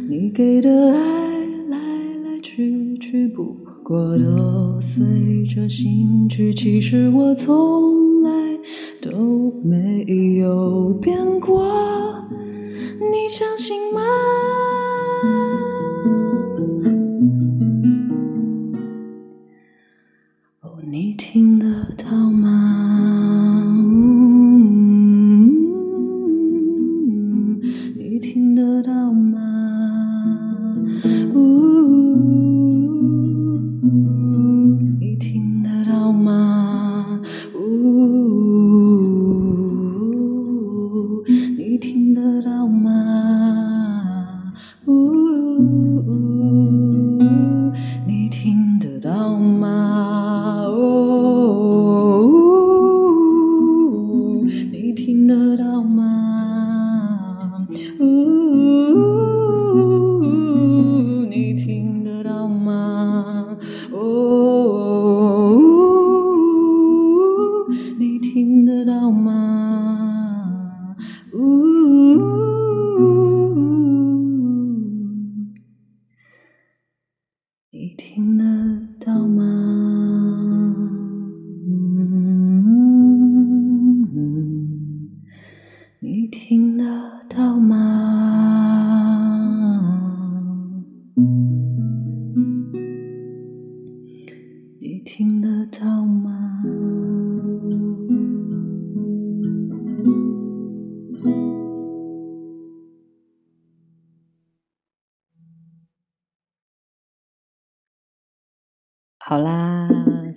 [0.08, 1.78] 你给的爱来
[2.24, 6.52] 来去去，不过都随着心去。
[6.52, 8.11] 其实我从
[13.42, 13.81] 相信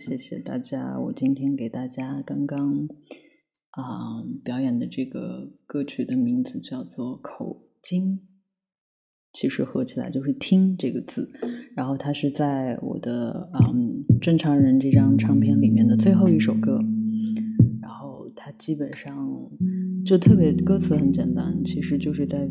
[0.05, 0.99] 谢谢大家。
[0.99, 2.87] 我今天给大家刚刚
[3.71, 8.17] 啊、表演的这个歌曲的名字叫做《口经》，
[9.33, 11.27] 其实合起来就是“听”这个字。
[11.75, 16.79] 然后它是在我的嗯《正常人》这张唱片里面的最后一首歌。
[17.81, 19.27] 然后它基本上
[20.05, 22.47] 就特别歌词很简单，其实就是在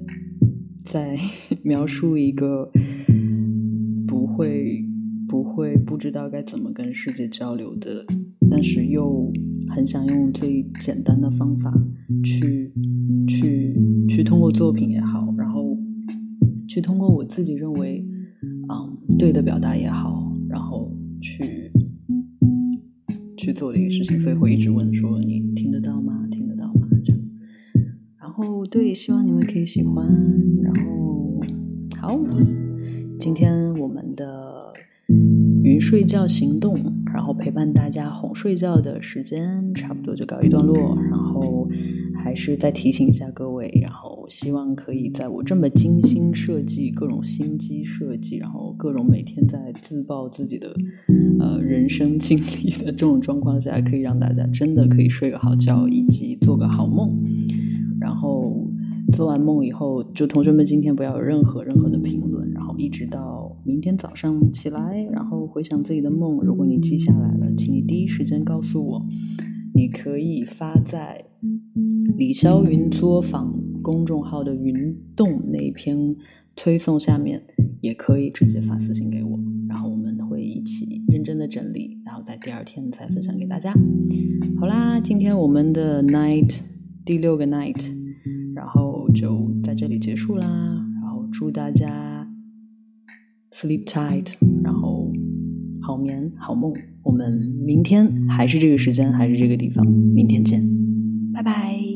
[0.85, 1.17] 在
[1.63, 2.69] 描述一个
[4.09, 4.85] 不会
[5.35, 8.07] 不会不知道该怎么跟世界交流的，
[8.49, 9.33] 但是又
[9.69, 11.75] 很想用最简单的方法
[12.23, 12.73] 去
[13.27, 13.77] 去
[14.09, 15.77] 去通过作品也好，然后
[16.69, 18.07] 去通过我自己认为
[18.69, 20.89] 嗯对的表达也好，然后
[21.21, 21.69] 去
[23.37, 26.29] 去做的一个事情，所以会一直问说你听得到吗？
[26.31, 26.87] 听得到吗？
[27.03, 27.21] 这样。
[28.21, 30.07] 然后对，希望你们可以喜欢。
[30.63, 31.41] 然后
[32.01, 32.17] 好，
[33.19, 33.84] 今天我
[35.81, 36.79] 睡觉行动，
[37.13, 40.77] 然后陪伴大家哄睡觉的时间差不多就告一段落。
[41.11, 41.69] 然后
[42.23, 50.75] 还是再提醒一下各位，然后希望可以在我这么精心设计各种心机设计，然后各种每天在自曝自己的
[51.39, 57.11] 呃人生经历的这种状况下，可以让大家真的可以睡个好觉，以及做个好梦。
[58.01, 58.67] 然后
[59.13, 66.39] 做完梦以后，就同学们今天不要有任何任何的评论，然后一直到明天早上起来，然后回想自己的梦。
[66.43, 69.07] 如果你记下来了，请你第一时间告诉我。
[69.75, 71.25] 你可以发在
[72.17, 76.15] 李霄云作坊公众号的云动那篇
[76.55, 77.43] 推送下面，
[77.81, 79.39] 也可以直接发私信给我，
[79.69, 82.23] 然后我们会一起认真的整理，然后。
[82.23, 83.75] 在第二天再分享给大家。
[84.59, 86.61] 好啦，今天我们的 night
[87.05, 87.93] 第六个 night，
[88.55, 90.47] 然后就在这里结束啦。
[90.47, 92.14] 然后祝大家
[93.55, 95.13] sleep tight，然后
[95.81, 96.75] 好眠好梦。
[97.05, 97.33] 我们
[97.65, 100.61] 明天还是这个时间，还是这个地方，明天见，
[101.33, 101.94] 拜拜。